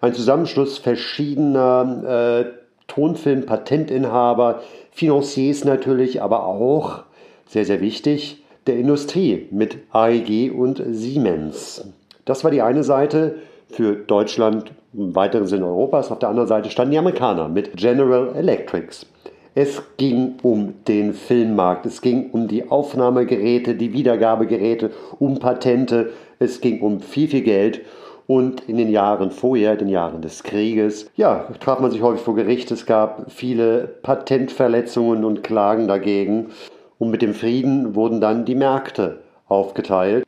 [0.00, 2.44] ein Zusammenschluss verschiedener äh,
[2.86, 4.60] Tonfilm-Patentinhaber,
[4.92, 7.04] Financiers natürlich, aber auch,
[7.46, 11.88] sehr, sehr wichtig, der Industrie mit AEG und Siemens.
[12.24, 13.36] Das war die eine Seite
[13.72, 16.10] für Deutschland, im weiteren Sinne Europas.
[16.10, 19.06] Auf der anderen Seite standen die Amerikaner mit General Electrics.
[19.54, 26.62] Es ging um den Filmmarkt, es ging um die Aufnahmegeräte, die Wiedergabegeräte, um Patente, es
[26.62, 27.82] ging um viel, viel Geld.
[28.26, 32.34] Und in den Jahren vorher, den Jahren des Krieges, ja, traf man sich häufig vor
[32.34, 32.70] Gericht.
[32.70, 36.50] Es gab viele Patentverletzungen und Klagen dagegen.
[36.98, 39.18] Und mit dem Frieden wurden dann die Märkte
[39.48, 40.24] aufgeteilt.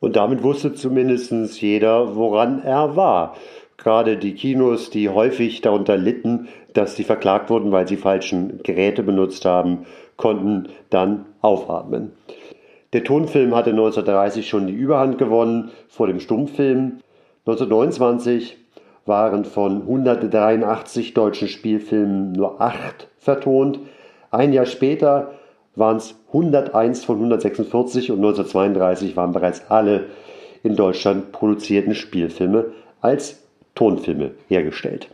[0.00, 3.36] Und damit wusste zumindest jeder, woran er war.
[3.76, 9.02] Gerade die Kinos, die häufig darunter litten, dass sie verklagt wurden, weil sie falschen Geräte
[9.02, 9.86] benutzt haben,
[10.16, 12.12] konnten dann aufatmen.
[12.92, 16.98] Der Tonfilm hatte 1930 schon die Überhand gewonnen vor dem Stummfilm.
[17.46, 18.58] 1929
[19.06, 23.78] waren von 183 deutschen Spielfilmen nur acht vertont.
[24.30, 25.32] Ein Jahr später
[25.76, 30.06] waren es 101 von 146 und 1932 waren bereits alle
[30.62, 33.42] in Deutschland produzierten Spielfilme als
[33.74, 35.08] Tonfilme hergestellt.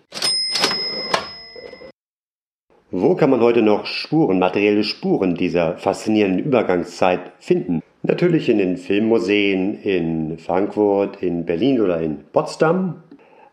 [2.90, 7.82] Wo kann man heute noch Spuren, materielle Spuren dieser faszinierenden Übergangszeit finden?
[8.02, 13.02] Natürlich in den Filmmuseen in Frankfurt, in Berlin oder in Potsdam.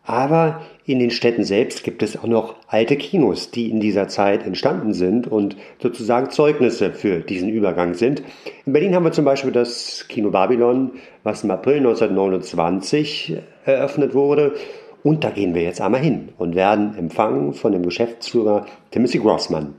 [0.06, 4.44] Aber in den Städten selbst gibt es auch noch alte Kinos, die in dieser Zeit
[4.44, 8.22] entstanden sind und sozusagen Zeugnisse für diesen Übergang sind.
[8.66, 10.92] In Berlin haben wir zum Beispiel das Kino Babylon,
[11.22, 14.54] was im April 1929 eröffnet wurde.
[15.02, 19.74] Und da gehen wir jetzt einmal hin und werden empfangen von dem Geschäftsführer Timothy Grossman.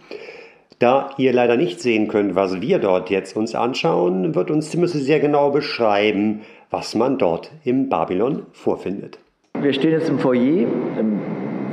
[0.79, 4.99] Da ihr leider nicht sehen könnt, was wir dort jetzt uns anschauen, wird uns Timothy
[4.99, 9.19] sehr genau beschreiben, was man dort im Babylon vorfindet.
[9.65, 10.67] Wir stehen jetzt im Foyer.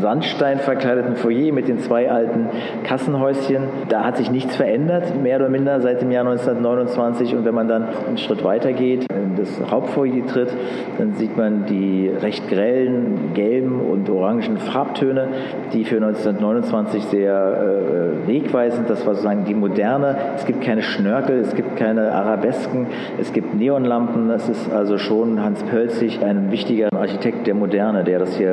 [0.00, 2.48] Sandstein verkleideten Foyer mit den zwei alten
[2.84, 3.64] Kassenhäuschen.
[3.88, 7.34] Da hat sich nichts verändert, mehr oder minder seit dem Jahr 1929.
[7.34, 10.54] Und wenn man dann einen Schritt weiter geht, in das Hauptfoyer tritt,
[10.98, 15.28] dann sieht man die recht grellen gelben und orangen Farbtöne,
[15.72, 20.16] die für 1929 sehr äh, wegweisend, das war sozusagen die moderne.
[20.36, 22.86] Es gibt keine Schnörkel, es gibt keine Arabesken,
[23.20, 24.28] es gibt Neonlampen.
[24.28, 28.50] Das ist also schon Hans Pölzig, ein wichtiger Architekt der Moderne, der das hier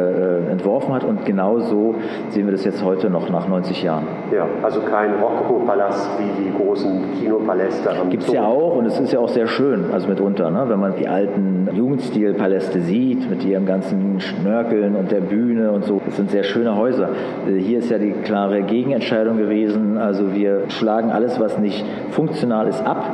[0.48, 1.04] äh, entworfen hat.
[1.04, 1.94] Und genau so
[2.30, 4.08] sehen wir das jetzt heute noch nach 90 Jahren.
[4.32, 9.00] Ja, also kein Rokoko-Palast wie die großen Kinopaläste am Gibt es ja auch und es
[9.00, 10.66] ist ja auch sehr schön, also mitunter, ne?
[10.68, 16.02] wenn man die alten Jugendstilpaläste sieht mit ihrem ganzen Schnörkeln und der Bühne und so.
[16.04, 17.10] Das sind sehr schöne Häuser.
[17.48, 20.00] Äh, hier ist ja die klare Gegenentscheidung gewesen.
[20.00, 23.06] Also wir schlagen alles, was nicht funktional ist, ab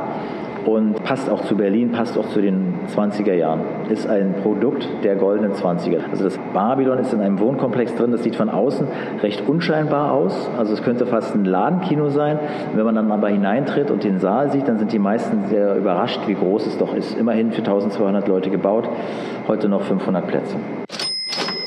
[0.66, 3.60] und passt auch zu Berlin, passt auch zu den 20er Jahren.
[3.88, 6.10] Ist ein Produkt der goldenen 20er.
[6.10, 8.86] Also das Babylon ist in einem Wohnkomplex drin, das sieht von außen
[9.22, 10.50] recht unscheinbar aus.
[10.58, 12.38] Also es könnte fast ein Ladenkino sein.
[12.74, 16.20] Wenn man dann aber hineintritt und den Saal sieht, dann sind die meisten sehr überrascht,
[16.26, 17.16] wie groß es doch ist.
[17.18, 18.88] Immerhin für 1200 Leute gebaut,
[19.46, 20.56] heute noch 500 Plätze.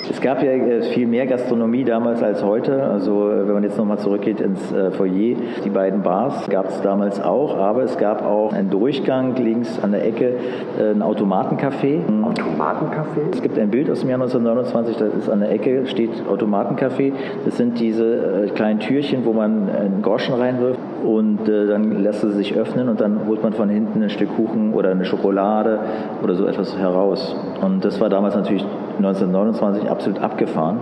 [0.10, 2.84] Es gab ja äh, viel mehr Gastronomie damals als heute.
[2.84, 6.82] Also äh, wenn man jetzt nochmal zurückgeht ins äh, Foyer, die beiden Bars gab es
[6.82, 10.34] damals auch, aber es gab auch einen Durchgang links an der Ecke,
[10.80, 12.00] ein Automatencafé.
[12.24, 13.34] Automatencafé?
[13.34, 17.14] Es gibt ein Bild aus dem Jahr 1929, da ist an der Ecke steht Automatencafé.
[17.46, 22.56] Das sind diese kleinen Türchen, wo man einen Groschen reinwirft und dann lässt es sich
[22.56, 25.80] öffnen und dann holt man von hinten ein Stück Kuchen oder eine Schokolade
[26.24, 27.36] oder so etwas heraus.
[27.62, 28.66] Und das war damals natürlich
[28.98, 30.80] 1929 absolut abgefahren.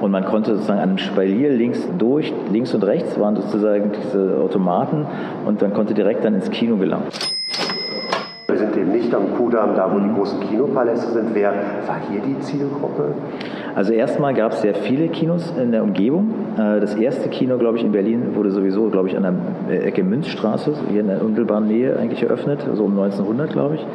[0.00, 4.38] Und man konnte sozusagen an einem Spalier links durch, links und rechts waren sozusagen diese
[4.42, 5.06] Automaten
[5.46, 7.06] und man konnte direkt dann ins Kino gelangen.
[8.50, 11.34] Wir sind eben nicht am Kudamm, da wo die großen Kinopaläste sind.
[11.34, 11.52] Wer
[11.86, 13.12] war hier die Zielgruppe?
[13.74, 16.30] Also erstmal gab es sehr viele Kinos in der Umgebung.
[16.56, 19.36] Äh, das erste Kino, glaube ich, in Berlin wurde sowieso, glaube ich, an
[19.68, 23.86] der Ecke Münzstraße, hier in der unmittelbaren Nähe eigentlich eröffnet, so um 1900, glaube ich.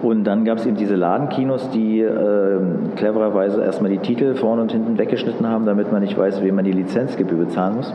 [0.00, 2.60] Und dann gab es eben diese Ladenkinos, die äh,
[2.96, 6.64] clevererweise erstmal die Titel vorne und hinten weggeschnitten haben, damit man nicht weiß, wem man
[6.64, 7.92] die Lizenzgebühr bezahlen muss.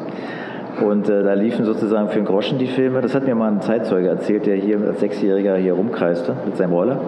[0.82, 3.02] Und äh, da liefen sozusagen für einen Groschen die Filme.
[3.02, 6.74] Das hat mir mal ein Zeitzeuge erzählt, der hier als Sechsjähriger hier rumkreiste mit seinem
[6.74, 7.00] Roller.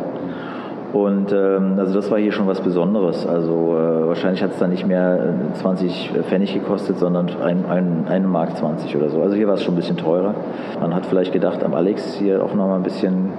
[0.91, 3.27] Und ähm, also das war hier schon was Besonderes.
[3.27, 8.27] Also äh, wahrscheinlich hat es dann nicht mehr 20 Pfennig gekostet, sondern ein, ein, eine
[8.27, 9.21] Mark 20 oder so.
[9.21, 10.33] Also hier war es schon ein bisschen teurer.
[10.79, 13.33] Man hat vielleicht gedacht, am Alex hier auch nochmal ein bisschen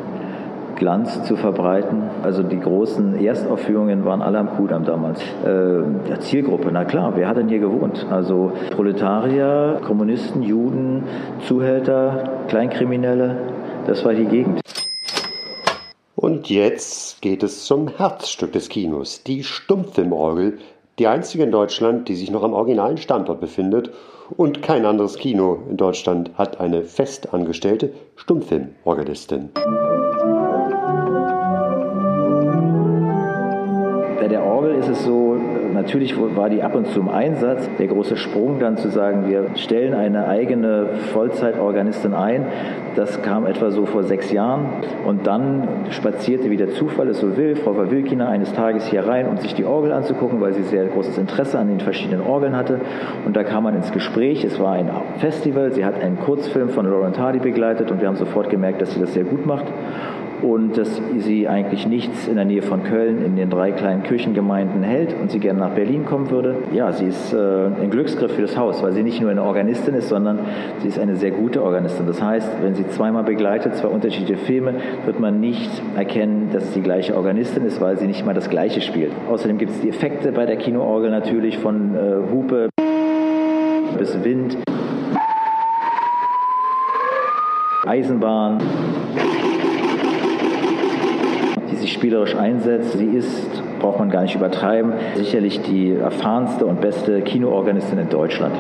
[0.81, 2.05] Glanz zu verbreiten.
[2.23, 5.21] Also die großen Erstaufführungen waren alle am Kudamm damals.
[5.45, 8.07] Äh, Zielgruppe, na klar, wer hat denn hier gewohnt?
[8.11, 11.05] Also Proletarier, Kommunisten, Juden,
[11.47, 13.37] Zuhälter, Kleinkriminelle,
[13.87, 14.61] das war die Gegend.
[16.17, 20.59] Und jetzt geht es zum Herzstück des Kinos, die Stummfilmorgel,
[20.99, 23.91] die einzige in Deutschland, die sich noch am originalen Standort befindet
[24.35, 29.51] und kein anderes Kino in Deutschland hat eine festangestellte Stummfilmorgelistin.
[29.55, 30.40] der
[34.81, 35.39] ist es so,
[35.73, 37.69] natürlich war die ab und zu im Einsatz.
[37.79, 42.47] Der große Sprung dann zu sagen, wir stellen eine eigene Vollzeitorganistin ein,
[42.97, 44.67] das kam etwa so vor sechs Jahren.
[45.07, 49.29] Und dann spazierte, wie der Zufall es so will, Frau Wawilkina eines Tages hier rein,
[49.29, 52.81] um sich die Orgel anzugucken, weil sie sehr großes Interesse an den verschiedenen Orgeln hatte.
[53.27, 54.45] Und da kam man ins Gespräch.
[54.45, 55.73] Es war ein Festival.
[55.73, 59.01] Sie hat einen Kurzfilm von Laurent Hardy begleitet und wir haben sofort gemerkt, dass sie
[59.01, 59.67] das sehr gut macht
[60.43, 64.83] und dass sie eigentlich nichts in der Nähe von Köln in den drei kleinen Kirchengemeinden
[64.83, 66.57] hält und sie gerne nach Berlin kommen würde.
[66.73, 69.95] Ja, sie ist äh, ein Glücksgriff für das Haus, weil sie nicht nur eine Organistin
[69.95, 70.39] ist, sondern
[70.81, 72.07] sie ist eine sehr gute Organistin.
[72.07, 74.75] Das heißt, wenn sie zweimal begleitet, zwei unterschiedliche Filme,
[75.05, 78.49] wird man nicht erkennen, dass es die gleiche Organistin ist, weil sie nicht mal das
[78.49, 79.13] Gleiche spielt.
[79.31, 82.71] Außerdem gibt es die Effekte bei der Kinoorgel natürlich von äh, Hupe
[83.99, 84.57] bis Wind.
[87.87, 88.59] Eisenbahn
[91.77, 92.99] sich spielerisch einsetzt.
[92.99, 98.55] Sie ist, braucht man gar nicht übertreiben, sicherlich die erfahrenste und beste Kinoorganistin in Deutschland.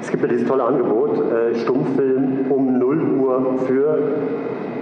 [0.00, 3.98] Es gibt ja dieses tolle Angebot, äh, Stummfilm um 0 Uhr für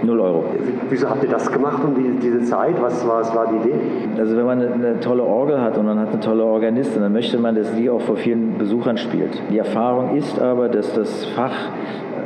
[0.03, 0.45] 0 Euro.
[0.89, 2.81] Wieso habt ihr das gemacht um die, diese Zeit?
[2.81, 3.79] Was, was war die Idee?
[4.17, 7.13] Also wenn man eine, eine, tolle Orgel hat und man hat eine tolle Organistin, dann
[7.13, 9.41] möchte man, dass die auch vor vielen Besuchern spielt.
[9.49, 11.53] Die Erfahrung ist aber, dass das Fach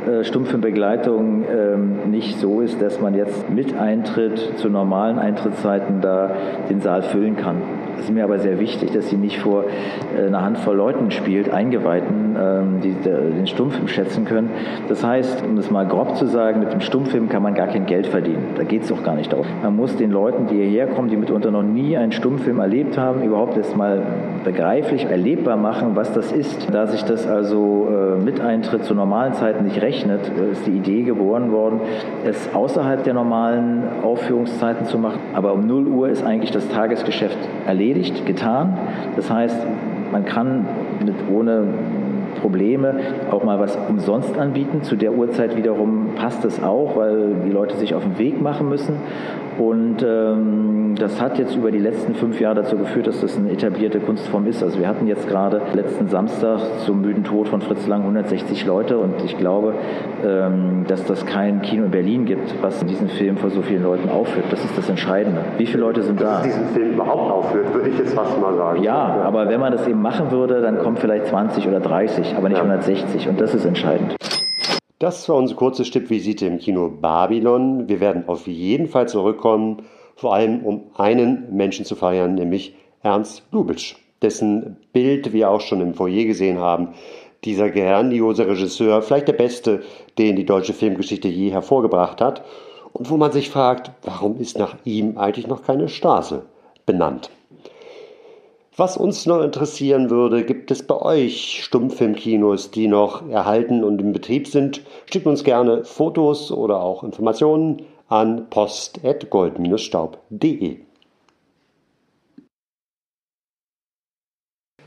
[0.08, 6.30] äh, Stummfilmbegleitung ähm, nicht so ist, dass man jetzt mit Eintritt zu normalen Eintrittszeiten da
[6.70, 7.56] den Saal füllen kann.
[7.98, 9.64] Es ist mir aber sehr wichtig, dass sie nicht vor
[10.16, 14.50] äh, einer Handvoll Leuten spielt, Eingeweihten, ähm, die den Stummfilm schätzen können.
[14.88, 17.86] Das heißt, um das mal grob zu sagen, mit dem Stummfilm kann man gar kein
[17.86, 18.54] Geld verdienen.
[18.56, 19.46] Da geht es auch gar nicht darum.
[19.62, 23.22] Man muss den Leuten, die hierher kommen, die mitunter noch nie einen Stummfilm erlebt haben,
[23.22, 24.02] überhaupt erst mal
[24.44, 26.68] begreiflich, erlebbar machen, was das ist.
[26.72, 30.20] Da sich das also äh, mit Eintritt zu normalen Zeiten nicht rechnet,
[30.52, 31.80] ist die Idee geboren worden,
[32.24, 35.20] es außerhalb der normalen Aufführungszeiten zu machen.
[35.34, 38.76] Aber um 0 Uhr ist eigentlich das Tagesgeschäft erledigt, getan.
[39.16, 39.56] Das heißt,
[40.12, 40.66] man kann
[41.04, 41.64] mit, ohne
[42.40, 42.94] Probleme
[43.30, 44.82] auch mal was umsonst anbieten.
[44.82, 48.68] Zu der Uhrzeit wiederum passt es auch, weil die Leute sich auf den Weg machen
[48.68, 48.96] müssen.
[49.58, 53.50] Und ähm, das hat jetzt über die letzten fünf Jahre dazu geführt, dass das eine
[53.50, 54.62] etablierte Kunstform ist.
[54.62, 58.98] Also wir hatten jetzt gerade letzten Samstag zum müden Tod von Fritz Lang 160 Leute
[58.98, 59.74] und ich glaube,
[60.24, 64.08] ähm, dass das kein Kino in Berlin gibt, was diesen Film vor so vielen Leuten
[64.08, 64.46] aufführt.
[64.50, 65.40] Das ist das Entscheidende.
[65.56, 66.42] Wie viele Leute sind dass da?
[66.42, 68.82] diesen Film überhaupt aufführt, würde ich jetzt fast mal sagen.
[68.84, 72.48] Ja, aber wenn man das eben machen würde, dann kommen vielleicht 20 oder 30, aber
[72.48, 72.64] nicht Ja.
[72.64, 74.14] 160 und das ist entscheidend.
[74.98, 77.88] Das war unsere kurze Stippvisite im Kino Babylon.
[77.88, 79.82] Wir werden auf jeden Fall zurückkommen,
[80.16, 82.74] vor allem um einen Menschen zu feiern, nämlich
[83.04, 86.94] Ernst Lubitsch, dessen Bild wir auch schon im Foyer gesehen haben.
[87.44, 89.84] Dieser grandiose Regisseur, vielleicht der beste,
[90.18, 92.44] den die deutsche Filmgeschichte je hervorgebracht hat.
[92.92, 96.42] Und wo man sich fragt, warum ist nach ihm eigentlich noch keine Straße
[96.86, 97.30] benannt?
[98.78, 104.12] Was uns noch interessieren würde, gibt es bei euch Stummfilmkinos, die noch erhalten und im
[104.12, 104.84] Betrieb sind?
[105.10, 110.76] Schickt uns gerne Fotos oder auch Informationen an post.gold-staub.de.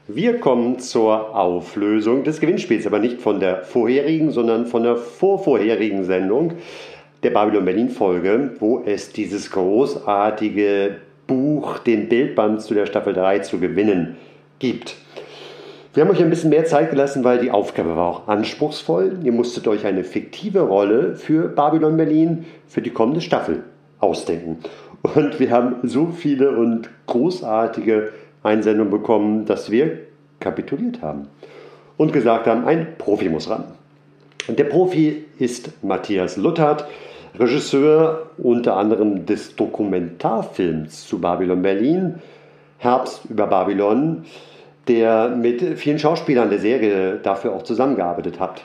[0.08, 6.06] Wir kommen zur Auflösung des Gewinnspiels, aber nicht von der vorherigen, sondern von der vorvorherigen
[6.06, 6.54] Sendung
[7.24, 11.02] der Babylon Berlin Folge, wo es dieses großartige
[11.32, 14.18] Buch, den Bildband zu der Staffel 3 zu gewinnen
[14.60, 14.98] gibt.
[15.94, 19.20] Wir haben euch ein bisschen mehr Zeit gelassen, weil die Aufgabe war auch anspruchsvoll.
[19.24, 23.64] Ihr musstet euch eine fiktive Rolle für Babylon Berlin für die kommende Staffel
[24.02, 24.58] ausdenken.
[25.04, 28.10] Und wir haben so viele und großartige
[28.44, 30.00] Einsendungen bekommen, dass wir
[30.42, 31.30] kapituliert haben
[31.96, 33.64] und gesagt haben, ein Profi muss ran.
[34.50, 36.86] Und der Profi ist Matthias Luttert,
[37.40, 42.16] Regisseur unter anderem des Dokumentarfilms zu Babylon Berlin,
[42.78, 44.26] Herbst über Babylon,
[44.88, 48.62] der mit vielen Schauspielern der Serie dafür auch zusammengearbeitet hat.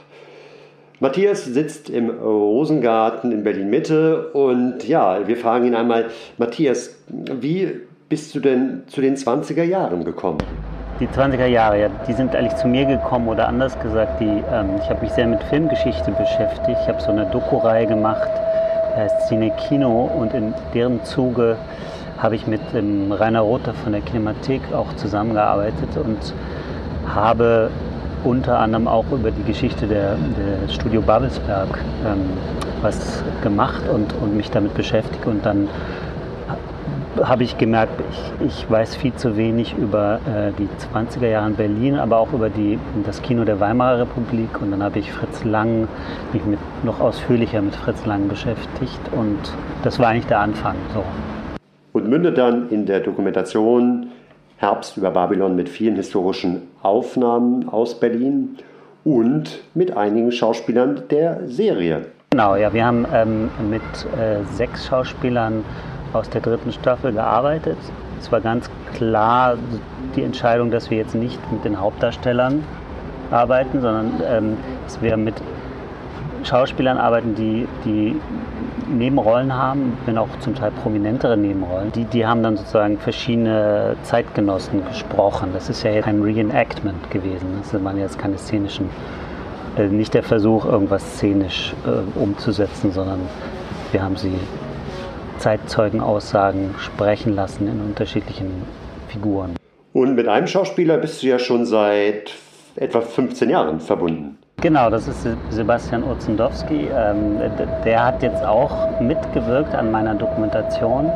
[0.99, 6.07] Matthias sitzt im Rosengarten in Berlin Mitte und ja, wir fragen ihn einmal,
[6.39, 10.39] Matthias, wie bist du denn zu den 20er Jahren gekommen?
[10.99, 14.81] Die 20er Jahre, ja, die sind eigentlich zu mir gekommen oder anders gesagt, die, ähm,
[14.83, 16.79] ich habe mich sehr mit Filmgeschichte beschäftigt.
[16.81, 18.31] Ich habe so eine Doku-Reihe gemacht,
[18.95, 21.59] die heißt Cine Kino und in deren Zuge
[22.17, 26.33] habe ich mit ähm, Rainer Rother von der Kinemathek auch zusammengearbeitet und
[27.15, 27.71] habe
[28.25, 32.31] unter anderem auch über die Geschichte der, der Studio Babelsberg ähm,
[32.81, 35.69] was gemacht und, und mich damit beschäftigt und dann
[37.23, 41.57] habe ich gemerkt, ich, ich weiß viel zu wenig über äh, die 20er Jahre in
[41.57, 44.61] Berlin, aber auch über die, das Kino der Weimarer Republik.
[44.61, 45.89] Und dann habe ich Fritz Lang,
[46.33, 49.01] mich mit, noch ausführlicher mit Fritz Lang beschäftigt.
[49.13, 49.39] Und
[49.83, 50.77] das war eigentlich der Anfang.
[50.93, 51.03] So.
[51.93, 54.09] Und mündet dann in der Dokumentation
[54.59, 58.57] Herbst über Babylon mit vielen historischen Aufnahmen aus Berlin
[59.05, 62.07] und mit einigen Schauspielern der Serie.
[62.31, 63.83] Genau, ja, wir haben ähm, mit
[64.19, 65.65] äh, sechs Schauspielern
[66.17, 67.79] aus der dritten Staffel gearbeitet.
[68.21, 69.57] Es war ganz klar
[70.15, 72.65] die Entscheidung, dass wir jetzt nicht mit den Hauptdarstellern
[73.31, 75.35] arbeiten, sondern ähm, dass wir mit
[76.45, 78.17] Schauspielern arbeiten, die, die
[78.89, 81.91] Nebenrollen haben, wenn auch zum Teil prominentere Nebenrollen.
[81.93, 85.51] Die, die haben dann sozusagen verschiedene Zeitgenossen gesprochen.
[85.53, 87.47] Das ist ja jetzt kein Reenactment gewesen.
[87.61, 88.91] Das waren jetzt keine szenischen,
[89.77, 93.21] äh, nicht der Versuch, irgendwas szenisch äh, umzusetzen, sondern
[93.91, 94.39] wir haben sie
[95.39, 98.65] Zeitzeugenaussagen sprechen lassen in unterschiedlichen
[99.09, 99.57] Figuren.
[99.93, 102.33] Und mit einem Schauspieler bist du ja schon seit
[102.77, 104.39] etwa 15 Jahren verbunden.
[104.61, 106.89] Genau, das ist Sebastian Urzendowski.
[106.95, 107.39] Ähm,
[107.85, 111.11] der hat jetzt auch mitgewirkt an meiner Dokumentation.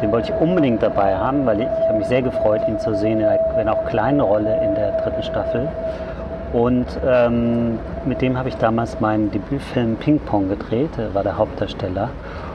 [0.00, 2.94] Den wollte ich unbedingt dabei haben, weil ich, ich habe mich sehr gefreut, ihn zu
[2.94, 5.68] sehen, in einer, wenn auch kleinen Rolle in der dritten Staffel.
[6.52, 10.90] Und ähm, mit dem habe ich damals meinen Debütfilm Ping Pong gedreht.
[10.96, 12.10] Er war der Hauptdarsteller.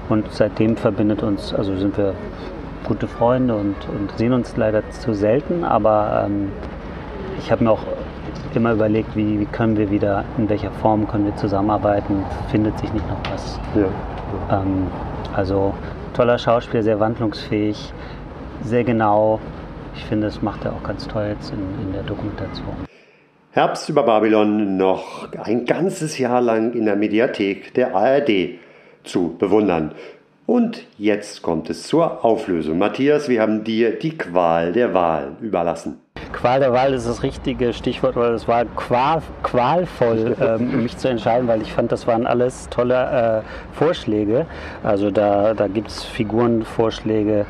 [0.09, 2.15] Und seitdem verbindet uns, also sind wir
[2.83, 5.63] gute Freunde und, und sehen uns leider zu selten.
[5.63, 6.51] Aber ähm,
[7.37, 7.83] ich habe mir auch
[8.55, 12.91] immer überlegt, wie, wie, können wir wieder, in welcher Form können wir zusammenarbeiten, findet sich
[12.91, 13.59] nicht noch was.
[13.75, 14.61] Ja.
[14.61, 14.87] Ähm,
[15.35, 15.73] also
[16.13, 17.93] toller Schauspieler, sehr wandlungsfähig,
[18.63, 19.39] sehr genau,
[19.95, 22.75] ich finde, das macht er auch ganz toll jetzt in, in der Dokumentation.
[23.51, 28.59] Herbst über Babylon noch ein ganzes Jahr lang in der Mediathek der ARD
[29.09, 29.93] zu bewundern.
[30.45, 32.79] Und jetzt kommt es zur Auflösung.
[32.79, 35.99] Matthias, wir haben dir die Qual der Wahl überlassen.
[36.33, 41.07] Qual der Wahl ist das richtige Stichwort, weil es war qual, qualvoll, ähm, mich zu
[41.07, 44.47] entscheiden, weil ich fand, das waren alles tolle äh, Vorschläge.
[44.83, 47.45] Also da, da gibt es Figurenvorschläge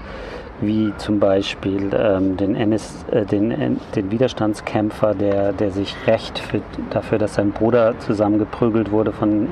[0.61, 6.61] wie zum Beispiel ähm, den, NS, äh, den, den Widerstandskämpfer, der, der sich rächt für,
[6.89, 9.47] dafür, dass sein Bruder zusammengeprügelt wurde von,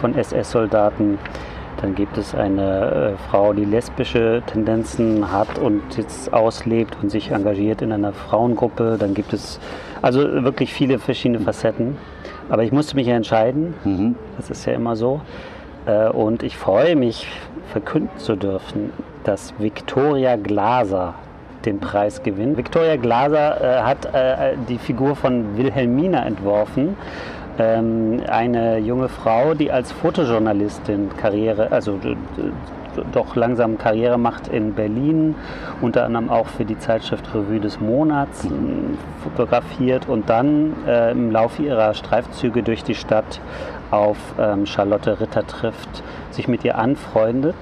[0.00, 1.18] von SS-Soldaten.
[1.80, 7.30] Dann gibt es eine äh, Frau, die lesbische Tendenzen hat und jetzt auslebt und sich
[7.30, 8.96] engagiert in einer Frauengruppe.
[8.98, 9.60] Dann gibt es
[10.00, 11.96] also wirklich viele verschiedene Facetten.
[12.48, 13.74] Aber ich musste mich ja entscheiden.
[13.84, 14.14] Mhm.
[14.36, 15.20] Das ist ja immer so.
[15.86, 17.26] Äh, und ich freue mich,
[17.72, 18.92] verkünden zu dürfen,
[19.24, 21.14] dass Victoria Glaser
[21.64, 22.56] den Preis gewinnt.
[22.56, 26.96] Victoria Glaser äh, hat äh, die Figur von Wilhelmina entworfen
[27.58, 31.98] ähm, eine junge Frau, die als Fotojournalistin Karriere, also
[33.12, 35.34] doch langsam Karriere macht in Berlin,
[35.80, 38.46] unter anderem auch für die Zeitschrift Revue des Monats
[39.22, 43.40] fotografiert und dann äh, im Laufe ihrer Streifzüge durch die Stadt
[43.90, 47.56] auf ähm, Charlotte Ritter trifft, sich mit ihr anfreundet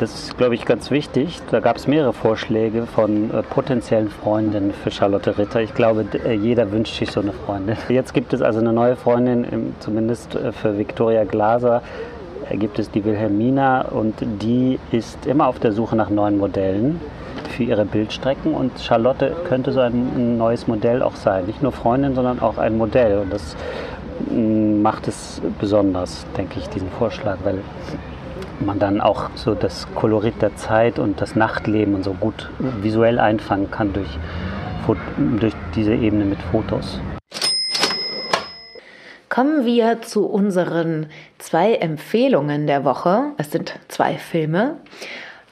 [0.00, 1.40] das ist, glaube ich, ganz wichtig.
[1.50, 5.60] Da gab es mehrere Vorschläge von äh, potenziellen Freundinnen für Charlotte Ritter.
[5.60, 7.76] Ich glaube, äh, jeder wünscht sich so eine Freundin.
[7.88, 11.82] Jetzt gibt es also eine neue Freundin, im, zumindest äh, für Victoria Glaser
[12.48, 17.00] äh, gibt es die Wilhelmina und die ist immer auf der Suche nach neuen Modellen
[17.50, 21.44] für ihre Bildstrecken und Charlotte könnte so ein, ein neues Modell auch sein.
[21.46, 23.56] Nicht nur Freundin, sondern auch ein Modell und das
[24.28, 27.58] macht es besonders, denke ich, diesen Vorschlag, weil
[28.60, 32.50] man dann auch so das Kolorit der Zeit und das Nachtleben und so gut
[32.80, 34.18] visuell einfangen kann durch,
[35.38, 37.00] durch diese Ebene mit Fotos.
[39.28, 41.06] Kommen wir zu unseren
[41.38, 43.32] zwei Empfehlungen der Woche.
[43.38, 44.76] Es sind zwei Filme.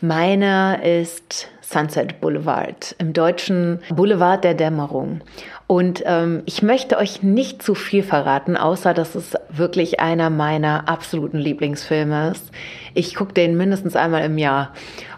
[0.01, 5.21] Meiner ist Sunset Boulevard, im Deutschen Boulevard der Dämmerung.
[5.69, 10.89] Und ähm, ich möchte euch nicht zu viel verraten, außer dass es wirklich einer meiner
[10.89, 12.51] absoluten Lieblingsfilme ist.
[12.95, 14.73] Ich gucke den mindestens einmal im Jahr.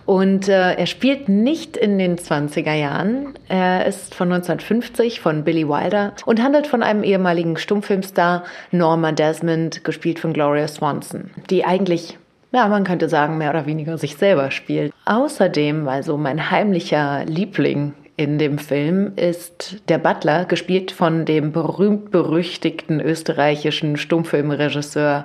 [0.06, 3.34] Und äh, er spielt nicht in den 20er Jahren.
[3.48, 8.42] Er ist von 1950 von Billy Wilder und handelt von einem ehemaligen Stummfilmstar
[8.72, 12.18] Norma Desmond, gespielt von Gloria Swanson, die eigentlich
[12.52, 14.92] ja, man könnte sagen, mehr oder weniger sich selber spielt.
[15.04, 21.52] Außerdem, weil so mein heimlicher Liebling in dem Film ist der Butler, gespielt von dem
[21.52, 25.24] berühmt-berüchtigten österreichischen Stummfilmregisseur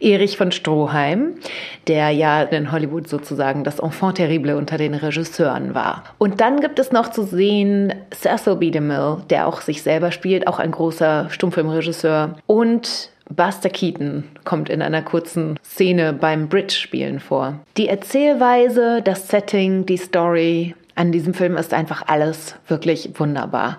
[0.00, 1.36] Erich von Stroheim,
[1.88, 6.04] der ja in Hollywood sozusagen das Enfant terrible unter den Regisseuren war.
[6.18, 8.70] Und dann gibt es noch zu sehen Cecil B.
[8.70, 12.36] DeMille, der auch sich selber spielt, auch ein großer Stummfilmregisseur.
[12.44, 17.54] Und Buster Keaton kommt in einer kurzen Szene beim Bridge-Spielen vor.
[17.78, 23.76] Die Erzählweise, das Setting, die Story, an diesem Film ist einfach alles wirklich wunderbar.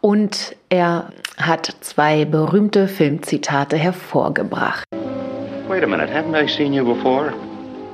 [0.00, 4.84] Und er hat zwei berühmte Filmzitate hervorgebracht.
[5.68, 7.32] Wait a minute, haven't I seen you before?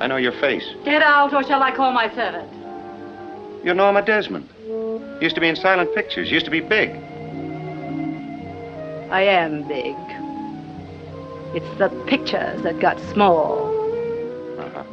[0.01, 0.63] I know your face.
[0.83, 2.49] Get out, or shall I call my servant?
[3.63, 4.49] You're Norma Desmond.
[5.21, 6.89] Used to be in silent pictures, used to be big.
[9.11, 9.95] I am big.
[11.53, 13.69] It's the pictures that got small.
[14.57, 14.83] Uh-huh.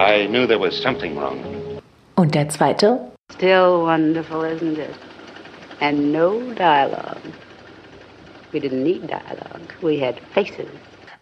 [0.00, 1.53] I knew there was something wrong.
[2.16, 3.00] Und der zweite?
[3.32, 4.94] Still wonderful, isn't it?
[5.80, 7.18] And no dialogue.
[8.52, 9.74] We didn't need dialogue.
[9.82, 10.68] We had faces.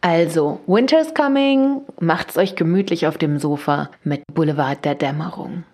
[0.02, 5.64] Also, Winter's Coming, macht's euch gemütlich auf dem Sofa mit Boulevard der Dämmerung.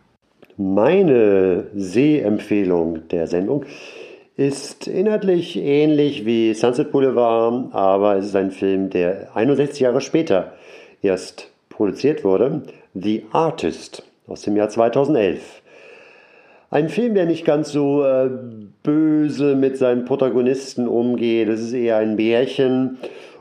[0.57, 3.65] Meine Sehempfehlung der Sendung
[4.37, 10.53] ist inhaltlich ähnlich wie Sunset Boulevard, aber es ist ein Film, der 61 Jahre später
[11.03, 12.63] erst produziert wurde.
[12.95, 15.63] The Artist aus dem Jahr 2011.
[16.71, 18.29] Ein Film, der nicht ganz so äh,
[18.83, 21.49] böse mit seinen Protagonisten umgeht.
[21.49, 22.99] Es ist eher ein Märchen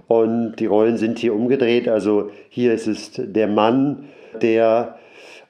[0.08, 1.90] und die Rollen sind hier umgedreht.
[1.90, 4.06] Also hier ist es der Mann,
[4.42, 4.98] der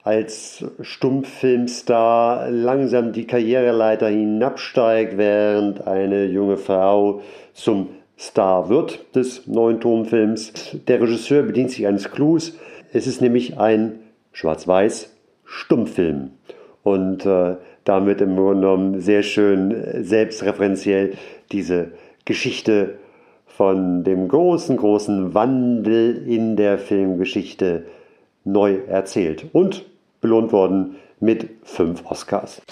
[0.02, 7.20] als Stummfilmstar langsam die Karriereleiter hinabsteigt, während eine junge Frau
[7.52, 10.52] zum Star wird des neuen Tonfilms.
[10.88, 12.58] Der Regisseur bedient sich eines Clues.
[12.92, 14.00] Es ist nämlich ein
[14.32, 15.17] schwarz-weiß
[15.48, 16.30] Stummfilm.
[16.82, 21.14] Und äh, damit im Grunde genommen sehr schön äh, selbstreferenziell
[21.50, 21.92] diese
[22.24, 22.98] Geschichte
[23.46, 27.86] von dem großen, großen Wandel in der Filmgeschichte
[28.44, 29.46] neu erzählt.
[29.52, 29.84] Und
[30.20, 32.62] belohnt worden mit fünf Oscars.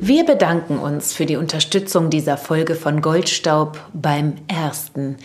[0.00, 5.16] Wir bedanken uns für die Unterstützung dieser Folge von Goldstaub beim ersten.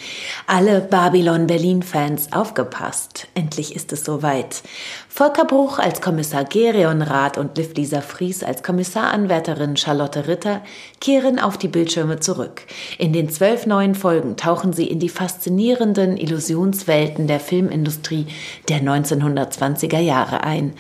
[0.45, 3.28] Alle Babylon Berlin-Fans aufgepasst.
[3.34, 4.63] Endlich ist es soweit.
[5.07, 10.61] Volker Bruch als Kommissar Gerion Rath und Liv Lisa Fries als Kommissaranwärterin Charlotte Ritter
[10.99, 12.63] kehren auf die Bildschirme zurück.
[12.97, 18.28] In den zwölf neuen Folgen tauchen sie in die faszinierenden Illusionswelten der Filmindustrie
[18.70, 20.74] der 1920er Jahre ein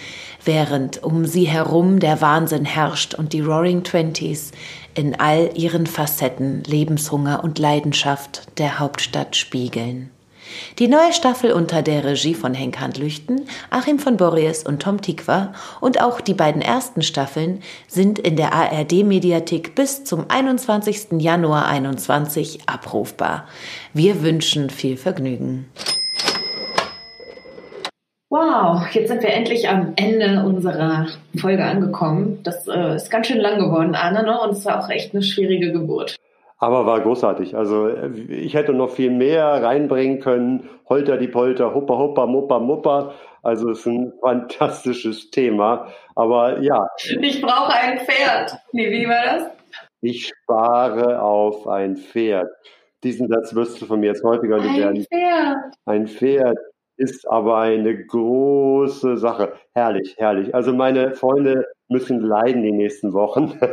[0.47, 4.51] während um sie herum der Wahnsinn herrscht und die Roaring Twenties
[4.95, 10.09] in all ihren Facetten Lebenshunger und Leidenschaft der Hauptstadt spiegeln.
[10.79, 15.53] Die neue Staffel unter der Regie von Henk Handlüchten, Achim von Borries und Tom Tikwa
[15.81, 21.19] und auch die beiden ersten Staffeln sind in der ARD-Mediathek bis zum 21.
[21.19, 23.45] Januar 2021 abrufbar.
[23.93, 25.69] Wir wünschen viel Vergnügen.
[28.29, 31.07] Wow, jetzt sind wir endlich am Ende unserer
[31.39, 32.41] Folge angekommen.
[32.43, 34.41] Das äh, ist ganz schön lang geworden, Anne, ne?
[34.41, 36.17] und es war auch echt eine schwierige Geburt.
[36.59, 37.55] Aber war großartig.
[37.55, 37.89] Also
[38.27, 40.67] ich hätte noch viel mehr reinbringen können.
[40.89, 43.13] Holter die Polter, huppa, huppa, muppa, muppa.
[43.43, 45.87] Also es ist ein fantastisches Thema.
[46.15, 46.87] Aber ja.
[47.21, 48.57] Ich brauche ein Pferd.
[48.71, 49.51] Nee, wie war das?
[50.01, 52.49] Ich spare auf ein Pferd.
[53.03, 54.97] Diesen Satz wirst du von mir jetzt häufiger ein werden.
[54.97, 55.57] Ein Pferd.
[55.85, 56.57] Ein Pferd
[56.97, 59.53] ist aber eine große Sache.
[59.73, 60.53] Herrlich, herrlich.
[60.53, 63.53] Also meine Freunde müssen leiden die nächsten Wochen.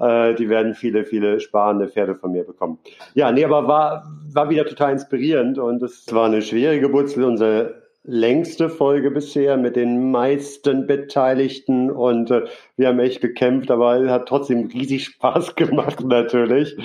[0.00, 2.78] Äh, die werden viele, viele sparende Pferde von mir bekommen.
[3.14, 7.14] Ja, nee, aber war, war wieder total inspirierend und es war eine schwere Geburt.
[7.16, 7.72] Unser
[8.10, 12.42] längste Folge bisher mit den meisten Beteiligten und äh,
[12.76, 16.76] wir haben echt gekämpft, aber es hat trotzdem riesig Spaß gemacht natürlich.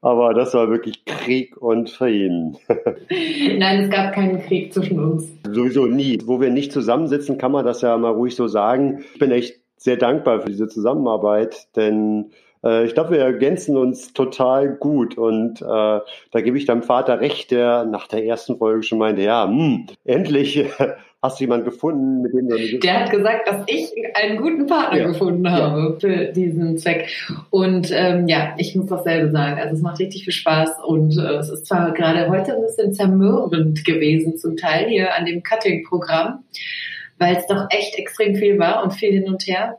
[0.00, 2.56] Aber das war wirklich Krieg und Frieden.
[3.58, 5.30] Nein, es gab keinen Krieg zwischen uns.
[5.46, 6.18] Sowieso nie.
[6.24, 9.04] Wo wir nicht zusammensitzen, kann man das ja mal ruhig so sagen.
[9.12, 12.30] Ich bin echt sehr dankbar für diese Zusammenarbeit, denn
[12.64, 17.20] äh, ich glaube, wir ergänzen uns total gut und äh, da gebe ich deinem Vater
[17.20, 20.64] recht, der nach der ersten Folge schon meinte, ja, mh, hm, endlich
[21.22, 22.78] hast du jemanden gefunden, mit dem du...
[22.80, 25.06] Der hat gesagt, dass ich einen guten Partner ja.
[25.06, 25.98] gefunden habe ja.
[26.00, 27.08] für diesen Zweck.
[27.50, 29.60] Und ähm, ja, ich muss dasselbe sagen.
[29.60, 32.92] Also es macht richtig viel Spaß und äh, es ist zwar gerade heute ein bisschen
[32.92, 36.42] zermürbend gewesen, zum Teil hier an dem Cutting-Programm,
[37.18, 39.78] weil es doch echt extrem viel war und viel hin und her.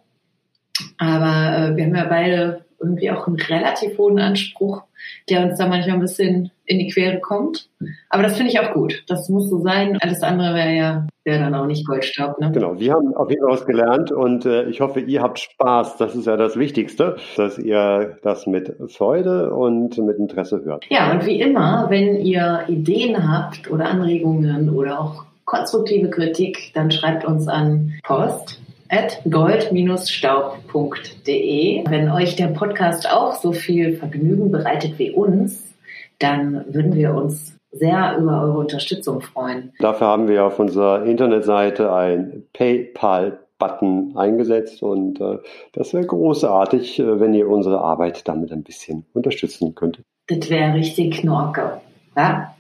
[0.98, 4.84] Aber äh, wir haben ja beide irgendwie auch einen relativ hohen Anspruch,
[5.30, 7.70] der uns da manchmal ein bisschen in die Quere kommt.
[8.10, 9.04] Aber das finde ich auch gut.
[9.08, 9.98] Das muss so sein.
[10.02, 12.40] Alles andere wäre ja wäre dann auch nicht Goldstaub.
[12.40, 12.52] Ne?
[12.54, 15.98] Genau, wir haben auf jeden Fall was gelernt und äh, ich hoffe, ihr habt Spaß.
[15.98, 20.86] Das ist ja das Wichtigste, dass ihr das mit Freude und mit Interesse hört.
[20.90, 26.92] Ja, und wie immer, wenn ihr Ideen habt oder Anregungen oder auch konstruktive Kritik, dann
[26.92, 28.60] schreibt uns an Post
[28.94, 31.84] at gold-staub.de.
[31.90, 35.74] Wenn euch der Podcast auch so viel Vergnügen bereitet wie uns,
[36.20, 39.74] dann würden wir uns sehr über eure Unterstützung freuen.
[39.80, 45.40] Dafür haben wir auf unserer Internetseite ein PayPal-Button eingesetzt und äh,
[45.74, 50.06] das wäre großartig, äh, wenn ihr unsere Arbeit damit ein bisschen unterstützen könntet.
[50.28, 51.82] Das wäre richtig knorke.
[52.16, 52.54] Ja?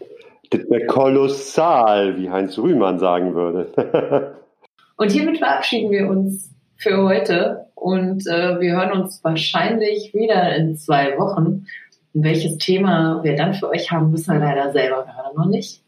[0.49, 4.33] Das wäre kolossal, wie Heinz Rühmann sagen würde.
[4.97, 10.75] Und hiermit verabschieden wir uns für heute und äh, wir hören uns wahrscheinlich wieder in
[10.77, 11.65] zwei Wochen.
[12.13, 15.81] Und welches Thema wir dann für euch haben, wissen wir leider selber gerade noch nicht.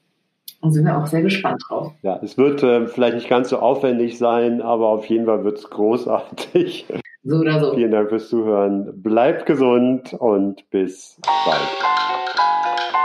[0.62, 1.94] Und sind wir auch sehr gespannt drauf.
[2.02, 5.60] Ja, es wird äh, vielleicht nicht ganz so aufwendig sein, aber auf jeden Fall wird
[5.60, 6.88] es großartig.
[7.24, 7.74] So oder so.
[7.74, 9.02] Vielen Dank fürs Zuhören.
[9.02, 13.05] Bleibt gesund und bis bald.